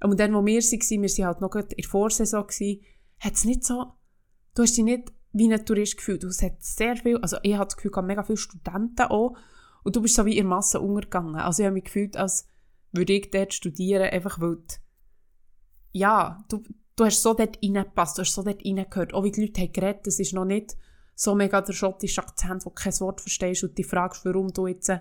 und 0.03 0.19
dann, 0.19 0.33
wo 0.33 0.45
wir 0.45 0.61
waren, 0.61 1.01
wir 1.03 1.09
waren 1.09 1.25
halt 1.25 1.41
noch 1.41 1.55
in 1.55 1.67
der 1.67 1.87
Vorsaison, 1.87 2.47
hat 3.19 3.33
es 3.33 3.45
nicht 3.45 3.63
so, 3.63 3.93
du 4.55 4.63
hast 4.63 4.75
dich 4.77 4.83
nicht 4.83 5.11
wie 5.33 5.51
ein 5.51 5.65
Tourist 5.65 5.97
gefühlt. 5.97 6.23
Es 6.23 6.41
hat 6.41 6.63
sehr 6.63 6.95
viel, 6.97 7.17
also 7.17 7.37
ich 7.43 7.53
hatte 7.53 7.67
das 7.67 7.77
Gefühl, 7.77 7.91
es 7.95 8.03
mega 8.03 8.23
viele 8.23 8.37
Studenten 8.37 9.03
auch, 9.03 9.35
und 9.83 9.95
du 9.95 10.01
bist 10.01 10.15
so 10.15 10.25
wie 10.25 10.37
in 10.37 10.47
Masse 10.47 10.79
untergegangen. 10.79 11.35
Also 11.35 11.63
ich 11.63 11.67
habe 11.67 11.73
mich 11.73 11.85
gefühlt, 11.85 12.15
als 12.15 12.47
würde 12.91 13.13
ich 13.13 13.31
dort 13.31 13.53
studieren, 13.53 14.09
einfach 14.09 14.39
weil, 14.39 14.57
die, 14.57 15.99
ja, 15.99 16.43
du, 16.49 16.61
du 16.95 17.05
hast 17.05 17.21
so 17.21 17.33
dort 17.33 17.57
reingepasst, 17.63 18.17
du 18.17 18.21
hast 18.21 18.33
so 18.33 18.43
dort 18.43 18.63
reingehört. 18.63 19.13
Auch 19.13 19.23
wie 19.23 19.31
die 19.31 19.41
Leute 19.41 19.61
haben 19.61 19.73
geredet, 19.73 20.07
das 20.07 20.19
ist 20.19 20.33
noch 20.33 20.45
nicht 20.45 20.75
so 21.15 21.35
mega 21.35 21.61
der 21.61 21.73
schottische 21.73 22.21
Akzent, 22.21 22.65
wo 22.65 22.69
du 22.69 22.75
kein 22.75 22.99
Wort 22.99 23.21
verstehst 23.21 23.63
und 23.63 23.77
dich 23.77 23.87
fragst, 23.87 24.25
warum 24.25 24.53
du 24.53 24.67
jetzt, 24.67 24.91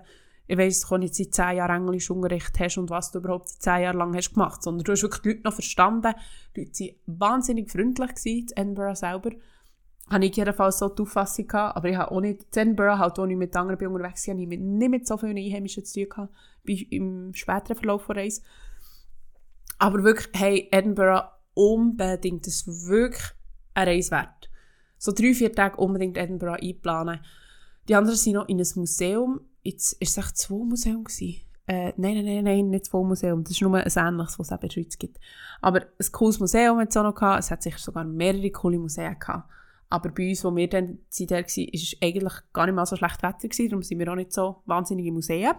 ich 0.47 0.59
weiss, 0.59 0.87
du 0.87 0.97
nicht 0.97 1.15
seit 1.15 1.35
10 1.35 1.57
Jahren 1.57 1.83
Englischunterricht 1.83 2.59
hast 2.59 2.79
und 2.79 2.91
was 2.91 3.11
du 3.11 3.19
überhaupt 3.19 3.49
seit 3.49 3.63
10 3.63 3.83
Jahren 3.83 3.99
lang 3.99 4.17
hast 4.17 4.35
gemacht, 4.35 4.63
sondern 4.63 4.85
du 4.85 4.93
hast 4.93 5.03
wirklich 5.03 5.23
die 5.23 5.29
Leute 5.29 5.43
noch 5.45 5.55
verstanden. 5.55 6.15
Die 6.57 6.65
Leute 6.65 6.97
waren 7.07 7.19
wahnsinnig 7.19 7.71
freundlich 7.71 8.15
gewesen, 8.15 8.49
in 8.49 8.63
Edinburgh 8.63 8.97
selber. 8.97 9.31
Habe 10.11 10.25
ich 10.25 10.37
jedenfalls 10.37 10.79
so 10.79 10.89
die 10.89 11.03
Auffassung 11.03 11.47
gehabt, 11.47 11.77
aber 11.77 11.89
ich 11.89 11.97
habe 11.97 12.11
auch 12.11 12.21
nicht, 12.21 12.43
in 12.57 12.63
Edinburgh, 12.63 12.99
halt, 12.99 13.17
wo 13.17 13.25
ich 13.25 13.37
mit 13.37 13.55
anderen 13.55 13.79
bin 13.79 13.89
unterwegs 13.89 14.27
war, 14.27 14.35
habe 14.35 14.43
ich 14.43 14.49
nicht 14.49 14.91
mit 14.91 15.07
so 15.07 15.17
vielen 15.17 15.39
Einheimischen 15.39 15.85
zu 15.85 16.01
tun 16.01 16.09
gehabt, 16.09 16.35
wie 16.65 16.83
im 16.83 17.33
späteren 17.35 17.77
Verlauf 17.77 18.07
der 18.07 18.17
Reise. 18.17 18.43
Aber 19.79 20.03
wirklich, 20.03 20.29
hey, 20.35 20.69
Edinburgh, 20.73 21.23
unbedingt, 21.55 22.47
das 22.47 22.55
ist 22.55 22.89
wirklich 22.89 23.25
eine 23.75 23.93
Reise 23.93 24.11
wert 24.11 24.51
so 25.01 25.13
drei, 25.13 25.35
vier 25.35 25.53
Tage 25.53 25.79
unbedingt 25.79 26.19
Edinburgh 26.19 26.63
einplanen. 26.63 27.21
Die 27.89 27.95
anderen 27.95 28.19
sind 28.19 28.35
noch 28.35 28.49
in 28.49 28.59
einem 28.59 28.69
Museum. 28.77 29.41
Jetzt 29.63 29.95
ist 29.95 30.11
es 30.11 30.19
echt 30.19 30.37
zwei 30.37 30.63
Museum. 30.63 31.05
Äh, 31.67 31.93
nein, 31.97 32.15
nein, 32.15 32.25
nein, 32.25 32.45
nein, 32.45 32.69
nicht 32.69 32.85
zwei 32.85 33.03
Museum. 33.03 33.43
Das 33.43 33.53
ist 33.53 33.63
nur 33.63 33.75
ein 33.75 33.83
ähnliches, 33.83 34.39
was 34.39 34.49
es 34.49 34.53
auch 34.53 34.63
in 34.63 34.69
der 34.69 34.73
Schweiz 34.75 34.99
gibt. 34.99 35.19
Aber 35.63 35.81
ein 35.81 36.13
cooles 36.13 36.39
Museum 36.39 36.79
hat 36.79 36.91
es 36.91 36.97
auch 36.99 37.03
noch 37.03 37.15
gehabt. 37.15 37.41
Es 37.41 37.51
hat 37.51 37.63
sicher 37.63 37.79
sogar 37.79 38.05
mehrere 38.05 38.51
coole 38.51 38.79
Museen 38.79 39.19
gehabt. 39.19 39.49
Aber 39.91 40.11
bei 40.11 40.31
uns, 40.31 40.45
wo 40.45 40.55
wir 40.55 40.69
dann 40.69 41.01
sind, 41.09 41.33
war 41.33 41.41
es 41.41 41.97
eigentlich 42.01 42.33
gar 42.53 42.67
nicht 42.67 42.75
mal 42.75 42.87
so 42.87 42.97
schlecht 42.97 43.23
Wetter 43.23 43.49
gewesen. 43.49 43.69
Darum 43.69 43.83
sind 43.83 43.99
wir 43.99 44.11
auch 44.11 44.17
nicht 44.17 44.33
so 44.33 44.63
wahnsinnige 44.67 45.13
Museen. 45.13 45.53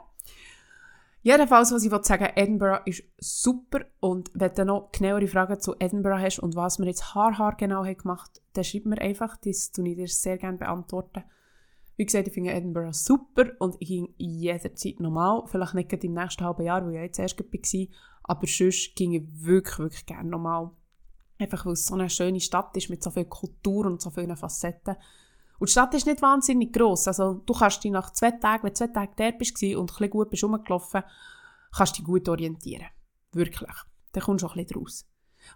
Jedenfalls, 1.23 1.71
was 1.71 1.83
ich 1.83 1.91
sagen 2.03 2.29
Edinburgh 2.35 2.81
ist 2.85 3.03
super 3.19 3.81
und 3.99 4.31
wenn 4.33 4.55
du 4.55 4.65
noch 4.65 4.91
genauere 4.91 5.27
Fragen 5.27 5.59
zu 5.59 5.75
Edinburgh 5.77 6.19
hast 6.19 6.39
und 6.39 6.55
was 6.55 6.79
wir 6.79 6.87
jetzt 6.87 7.13
haarhaar 7.13 7.55
genau 7.57 7.85
haben 7.85 7.97
gemacht, 7.97 8.41
dann 8.53 8.63
schreib 8.63 8.85
mir 8.85 8.99
einfach, 8.99 9.37
das 9.37 9.71
tue 9.71 9.89
ich 9.89 9.97
dir 9.97 10.07
sehr 10.07 10.39
gerne 10.39 10.57
beantworten. 10.57 11.23
Wie 11.95 12.05
gesagt, 12.05 12.27
ich 12.27 12.33
finde 12.33 12.53
Edinburgh 12.53 12.91
super 12.91 13.51
und 13.59 13.75
ich 13.77 13.89
ging 13.89 14.15
jederzeit 14.17 14.99
normal. 14.99 15.43
Vielleicht 15.45 15.75
nicht 15.75 16.03
im 16.03 16.13
nächsten 16.13 16.43
halben 16.43 16.63
Jahr, 16.63 16.83
weil 16.83 16.95
ich 16.95 17.01
jetzt 17.01 17.19
erst 17.19 17.39
war, 17.39 17.87
aber 18.23 18.47
sonst 18.47 18.95
ging 18.95 19.13
ich 19.13 19.23
wirklich, 19.45 19.77
wirklich 19.77 20.05
gerne 20.07 20.27
normal. 20.27 20.71
Einfach 21.41 21.65
weil 21.65 21.73
es 21.73 21.85
so 21.85 21.95
eine 21.95 22.09
schöne 22.09 22.39
Stadt 22.39 22.75
ist 22.77 22.89
mit 22.89 23.03
so 23.03 23.09
viel 23.09 23.25
Kultur 23.25 23.85
und 23.85 24.01
so 24.01 24.09
vielen 24.09 24.35
Facetten. 24.35 24.95
Und 25.59 25.69
die 25.69 25.71
Stadt 25.71 25.93
ist 25.93 26.05
nicht 26.05 26.21
wahnsinnig 26.21 26.73
gross. 26.73 27.07
Also 27.07 27.41
du 27.45 27.53
kannst 27.53 27.83
dich 27.83 27.91
nach 27.91 28.11
zwei 28.11 28.31
Tagen, 28.31 28.63
wenn 28.63 28.69
du 28.69 28.75
zwei 28.75 28.87
Tage 28.87 29.11
dort 29.15 29.37
bist 29.37 29.61
und 29.61 29.79
ein 29.79 29.85
bisschen 29.85 30.09
gut 30.09 30.29
bist 30.29 30.43
rumgelaufen, 30.43 31.03
kannst 31.75 31.97
dich 31.97 32.05
gut 32.05 32.27
orientieren. 32.29 32.87
Wirklich. 33.31 33.71
Dann 34.11 34.23
kommst 34.23 34.43
du 34.43 34.47
auch 34.47 34.55
ein 34.55 34.65
bisschen 34.65 34.81
raus. 34.81 35.07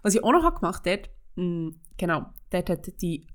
Was 0.02 0.14
ich 0.14 0.22
auch 0.22 0.32
noch 0.32 0.54
gemacht 0.54 0.86
habe, 0.86 1.02
mh, 1.36 1.42
hm, 1.42 1.80
genau, 1.96 2.26
dort 2.50 2.70
hat 2.70 3.00
die 3.00 3.26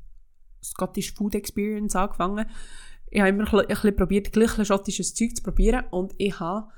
Scottish 0.63 1.13
Food 1.13 1.35
Experience 1.35 1.95
angefangen 1.95 2.47
ich 3.11 3.19
habe 3.19 3.29
immer 3.29 3.53
ein 3.53 3.67
bisschen 3.67 3.95
probiert, 3.95 4.31
gleich 4.31 4.65
schottisches 4.65 5.13
Zeug 5.13 5.35
zu 5.35 5.43
probieren 5.43 5.83
und 5.91 6.13
ich 6.17 6.39
habe 6.39 6.69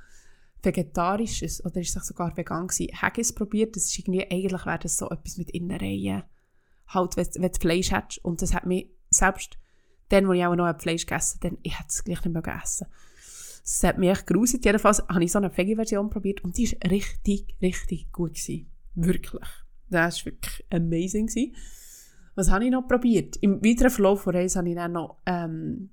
vegetarisches, 0.64 1.64
oder 1.66 1.82
ist 1.82 1.96
es 1.96 2.08
sogar 2.08 2.36
vegan 2.38 2.68
gewesen, 2.68 3.02
Haggis 3.02 3.34
probiert. 3.34 3.76
Das 3.76 3.86
ist 3.86 4.00
irgendwie, 4.00 4.30
eigentlich 4.30 4.66
wäre 4.66 4.80
das 4.80 4.98
so 4.98 5.10
etwas 5.10 5.38
mit 5.38 5.50
Innereien, 5.52 6.24
halt, 6.88 7.18
wenn, 7.18 7.28
wenn 7.36 7.52
du 7.52 7.60
Fleisch 7.60 7.92
hättest. 7.92 8.24
Und 8.24 8.42
das 8.42 8.54
hat 8.54 8.66
mich, 8.66 8.90
selbst 9.10 9.58
dann, 10.10 10.28
wo 10.28 10.34
ich 10.34 10.46
auch 10.46 10.56
noch 10.56 10.80
Fleisch 10.80 11.06
gegessen 11.06 11.40
habe, 11.44 11.58
ich 11.64 11.78
hätte 11.78 11.90
es 11.90 12.04
gleich 12.04 12.24
nicht 12.24 12.34
mehr 12.34 12.42
gegessen. 12.42 12.88
Das 13.64 13.84
hat 13.84 13.98
mich 13.98 14.10
echt 14.10 14.28
gruselt. 14.28 14.66
Jedenfalls 14.66 15.00
habe 15.08 15.24
ich 15.24 15.32
so 15.32 15.40
eine 15.40 15.56
Veggie-Version 15.56 16.10
probiert 16.10 16.44
und 16.44 16.58
die 16.58 16.70
war 16.70 16.92
richtig, 16.92 17.56
richtig 17.62 18.12
gut. 18.12 18.34
Gewesen. 18.34 18.68
Wirklich. 18.96 19.48
Das 19.90 20.26
war 20.26 20.34
wirklich 20.34 20.66
amazing. 20.70 21.28
Gewesen. 21.28 21.56
Was 22.36 22.52
habe 22.52 22.66
ich 22.66 22.72
noch 22.72 22.88
probiert? 22.88 23.38
Im 23.38 23.64
weiteren 23.64 23.90
Verlauf 23.90 24.22
von 24.22 24.36
Reise 24.36 24.60
habe 24.60 24.70
ich 24.70 24.76
dann 24.76 24.92
noch 24.92 25.18
ähm, 25.26 25.92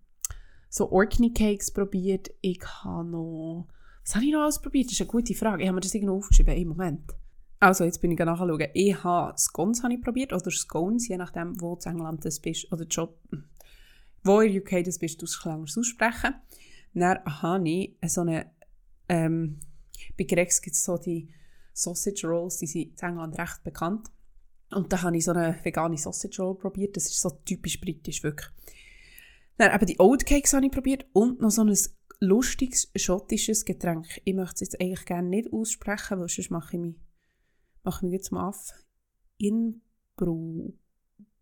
so 0.69 0.91
Orkney 0.91 1.33
Cakes 1.33 1.71
probiert. 1.71 2.31
Ich 2.41 2.61
habe 2.83 3.09
noch... 3.09 3.69
Was 4.11 4.17
habe 4.17 4.25
ich 4.25 4.33
noch 4.33 4.41
ausprobiert? 4.41 4.87
Das 4.87 4.95
ist 4.95 5.03
eine 5.03 5.07
gute 5.07 5.35
Frage. 5.35 5.63
Ich 5.63 5.69
habe 5.69 5.77
mir 5.77 5.83
das 5.83 5.95
irgendwo 5.95 6.17
aufgeschrieben. 6.17 6.57
Im 6.57 6.67
Moment. 6.71 7.13
Also, 7.61 7.85
jetzt 7.85 8.01
bin 8.01 8.11
ich 8.11 8.19
nachschauen. 8.19 8.67
Ich 8.75 9.05
habe 9.05 9.39
Scones 9.39 9.85
habe 9.85 9.95
ich 9.95 10.03
probiert, 10.03 10.33
oder 10.33 10.51
Scones, 10.51 11.07
je 11.07 11.17
nachdem, 11.17 11.61
wo 11.61 11.75
in 11.75 11.93
England 11.93 12.25
das 12.25 12.41
bist, 12.41 12.73
oder 12.73 12.85
schon, 12.91 13.11
wo 14.25 14.41
in 14.41 14.61
UK 14.61 14.83
das 14.83 14.99
bist, 14.99 15.23
du 15.23 15.27
es 15.27 15.47
aussprechen. 15.47 16.35
Dann 16.93 17.25
habe 17.25 17.69
ich 17.69 17.97
so 18.07 18.23
eine, 18.23 18.51
ähm, 19.09 19.61
bei 20.19 20.25
Grex 20.25 20.61
gibt 20.61 20.75
es 20.75 20.85
so 20.85 20.99
die 20.99 21.29
Sausage 21.73 22.27
Rolls, 22.27 22.57
die 22.57 22.67
sind 22.67 23.01
in 23.01 23.09
England 23.11 23.39
recht 23.39 23.63
bekannt. 23.63 24.09
Und 24.73 24.93
da 24.93 25.03
habe 25.03 25.17
ich 25.17 25.25
so 25.25 25.31
eine 25.31 25.57
vegane 25.63 25.97
Sausage 25.97 26.43
Roll 26.43 26.57
probiert. 26.57 26.97
Das 26.97 27.05
ist 27.05 27.21
so 27.21 27.31
typisch 27.45 27.81
britisch, 27.81 28.25
wirklich. 28.25 28.51
Dann 29.57 29.73
eben 29.73 29.87
die 29.87 30.01
Oatcakes 30.01 30.53
habe 30.53 30.67
ich 30.67 30.73
probiert 30.73 31.07
und 31.13 31.41
noch 31.41 31.53
so 31.53 31.63
ein 31.63 31.77
lustiges 32.21 32.91
schottisches 32.95 33.65
Getränk. 33.65 34.07
Ich 34.25 34.35
möchte 34.35 34.55
es 34.55 34.61
jetzt 34.61 34.81
eigentlich 34.81 35.05
gerne 35.05 35.29
nicht 35.29 35.53
aussprechen, 35.53 36.21
weil 36.21 36.29
sonst 36.29 36.51
mache 36.51 36.77
ich 36.77 36.83
mich, 36.83 36.95
mache 37.83 38.07
ich 38.07 38.13
mich 38.13 38.31
mal 38.31 38.49
auf. 38.49 38.73
Inbru. 39.39 40.75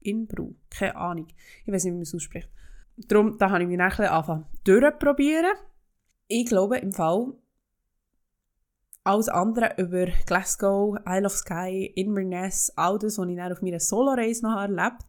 Inbru. 0.01 0.55
Keine 0.71 0.97
Ahnung. 0.97 1.27
Ich 1.65 1.73
weiß 1.73 1.85
nicht, 1.85 1.93
wie 1.93 1.97
man 1.97 2.03
es 2.03 2.15
ausspricht. 2.15 2.49
Darum, 2.97 3.39
da 3.39 3.51
habe 3.51 3.63
ich 3.63 3.69
mich 3.69 3.79
dann 3.79 3.93
angefangen 3.93 4.47
durchprobieren. 4.65 5.57
Ich 6.29 6.47
glaube 6.47 6.79
im 6.79 6.93
Fall, 6.93 7.35
alles 9.05 9.29
andere 9.29 9.75
über 9.79 10.07
Glasgow, 10.27 10.99
Isle 11.07 11.27
of 11.27 11.33
Skye, 11.33 11.87
Inverness, 11.95 12.71
all 12.77 12.99
das, 12.99 13.19
was 13.19 13.29
ich 13.29 13.37
dann 13.37 13.53
auf 13.53 13.63
meiner 13.63 13.81
Solo-Reise 13.81 14.45
noch 14.45 14.61
erlebt 14.61 15.05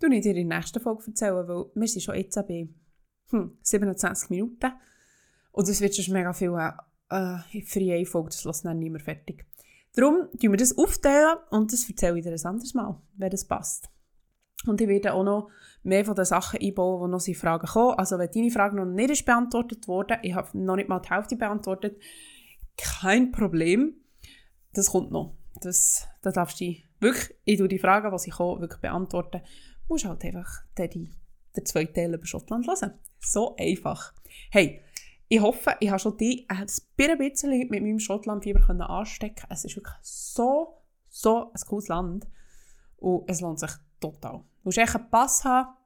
tue 0.00 0.14
ich 0.14 0.22
dir 0.22 0.34
in 0.34 0.48
der 0.48 0.58
nächsten 0.58 0.80
Folge 0.80 1.04
erzählen, 1.06 1.34
weil 1.34 1.66
wir 1.74 1.88
sind 1.88 2.02
schon 2.02 2.14
jetzt 2.14 2.34
bei 2.46 2.68
hm, 3.30 3.56
27 3.62 4.30
Minuten. 4.30 4.72
Und 5.52 5.68
es 5.68 5.80
wird 5.80 5.94
schon 5.94 6.14
mega 6.14 6.32
viel 6.32 6.50
äh, 7.10 7.62
für 7.64 7.80
eine 7.80 8.06
Folge, 8.06 8.30
das 8.30 8.44
lässt 8.44 8.64
dann 8.64 8.78
nicht 8.78 8.90
mehr 8.90 9.00
fertig. 9.00 9.44
Darum 9.94 10.28
tun 10.40 10.52
wir 10.52 10.56
das 10.56 10.76
aufteilen 10.76 11.38
und 11.50 11.72
das 11.72 11.88
erzähle 11.88 12.18
ich 12.18 12.24
dir 12.24 12.32
ein 12.32 12.46
anderes 12.46 12.74
Mal, 12.74 13.00
wenn 13.16 13.30
das 13.30 13.46
passt. 13.46 13.88
Und 14.66 14.80
ich 14.80 14.88
werde 14.88 15.14
auch 15.14 15.24
noch 15.24 15.50
mehr 15.82 16.04
von 16.04 16.14
den 16.14 16.24
Sachen 16.24 16.60
einbauen, 16.60 17.00
wo 17.00 17.06
noch 17.06 17.20
sie 17.20 17.34
Fragen 17.34 17.66
kommen. 17.66 17.98
Also 17.98 18.18
wenn 18.18 18.30
deine 18.30 18.50
Frage 18.50 18.76
noch 18.76 18.84
nicht 18.84 19.10
ist 19.10 19.24
beantwortet 19.24 19.88
wurde, 19.88 20.18
ich 20.22 20.34
habe 20.34 20.56
noch 20.58 20.76
nicht 20.76 20.88
mal 20.88 21.00
die 21.00 21.08
Hälfte 21.08 21.36
beantwortet, 21.36 22.00
kein 22.76 23.32
Problem. 23.32 23.94
Das 24.74 24.90
kommt 24.90 25.10
noch. 25.10 25.36
Das, 25.60 26.06
das 26.22 26.34
darfst 26.34 26.60
du 26.60 26.74
wirklich, 27.00 27.34
ich 27.44 27.58
tue 27.58 27.68
die 27.68 27.78
Fragen, 27.78 28.10
die 28.10 28.18
sie 28.18 28.30
kommen, 28.30 28.60
wirklich 28.60 28.80
beantworten 28.80 29.40
musst 29.88 30.04
halt 30.04 30.24
einfach 30.24 30.62
den, 30.76 31.14
den 31.58 31.66
zweiten 31.66 31.94
Teil 31.94 32.14
über 32.14 32.26
Schottland 32.26 32.66
hören. 32.66 32.92
So 33.20 33.56
einfach. 33.56 34.12
Hey, 34.50 34.80
ich 35.28 35.40
hoffe, 35.40 35.74
ich 35.80 35.90
habe 35.90 35.98
schon 35.98 36.16
dich 36.16 36.46
ein 36.48 36.66
bisschen 37.18 37.50
mit 37.50 37.70
meinem 37.70 37.98
Schottlandfieber 37.98 38.88
anstecken 38.88 39.46
Es 39.50 39.64
ist 39.64 39.76
wirklich 39.76 39.96
so, 40.02 40.78
so 41.08 41.52
ein 41.52 41.60
cooles 41.66 41.88
Land. 41.88 42.26
Und 42.96 43.28
es 43.28 43.40
lohnt 43.40 43.60
sich 43.60 43.70
total. 44.00 44.38
Du 44.38 44.44
musst 44.64 44.78
echt 44.78 44.96
einen 44.96 45.10
Pass 45.10 45.44
haben, 45.44 45.76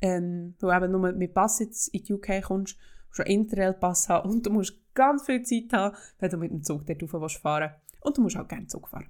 ähm, 0.00 0.54
weil 0.60 0.82
eben 0.82 0.92
nur 0.92 1.12
mit 1.12 1.32
Pass 1.32 1.60
jetzt 1.60 1.88
in 1.88 2.02
die 2.02 2.12
UK 2.12 2.42
kommst, 2.42 2.76
du 2.76 3.08
musst 3.08 3.20
einen 3.20 3.40
Interrail-Pass 3.40 4.08
haben 4.08 4.30
und 4.30 4.46
du 4.46 4.50
musst 4.50 4.74
ganz 4.94 5.24
viel 5.24 5.42
Zeit 5.42 5.72
haben, 5.72 5.96
wenn 6.18 6.30
du 6.30 6.36
mit 6.36 6.50
dem 6.50 6.62
Zug 6.62 6.84
dort 6.86 7.02
rauf 7.14 7.32
fahren 7.32 7.70
willst. 7.70 8.04
Und 8.04 8.16
du 8.18 8.22
musst 8.22 8.36
auch 8.36 8.48
gerne 8.48 8.66
Zug 8.66 8.88
fahren. 8.88 9.08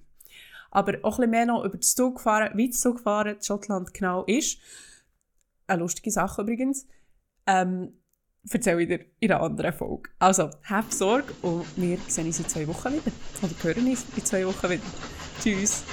Aber 0.70 0.92
auch 1.02 1.18
ein 1.18 1.22
bisschen 1.22 1.30
mehr 1.30 1.46
noch 1.46 1.64
über 1.64 1.78
das 1.78 1.94
Zugfahren, 1.94 2.56
wie 2.56 2.68
das 2.68 2.80
Zugfahren 2.80 3.36
in 3.36 3.42
Schottland 3.42 3.94
genau 3.94 4.24
ist. 4.24 4.58
Eine 5.68 5.82
lustige 5.82 6.10
Sache 6.10 6.42
übrigens. 6.42 6.86
Ähm, 7.46 7.92
erzähle 8.50 8.82
ich 8.82 8.88
dir 8.88 9.04
in 9.20 9.32
einer 9.32 9.42
anderen 9.42 9.72
Folge. 9.72 10.10
Also, 10.18 10.50
hab 10.64 10.92
Sorge 10.92 11.32
und 11.42 11.64
wir 11.76 11.98
sehen 12.08 12.26
uns 12.26 12.40
in 12.40 12.48
zwei 12.48 12.66
Wochen 12.66 12.92
wieder. 12.92 13.12
Oder 13.42 13.52
hören 13.62 13.86
uns 13.86 14.06
in 14.16 14.24
zwei 14.24 14.46
Wochen 14.46 14.70
wieder. 14.70 14.82
Tschüss. 15.40 15.84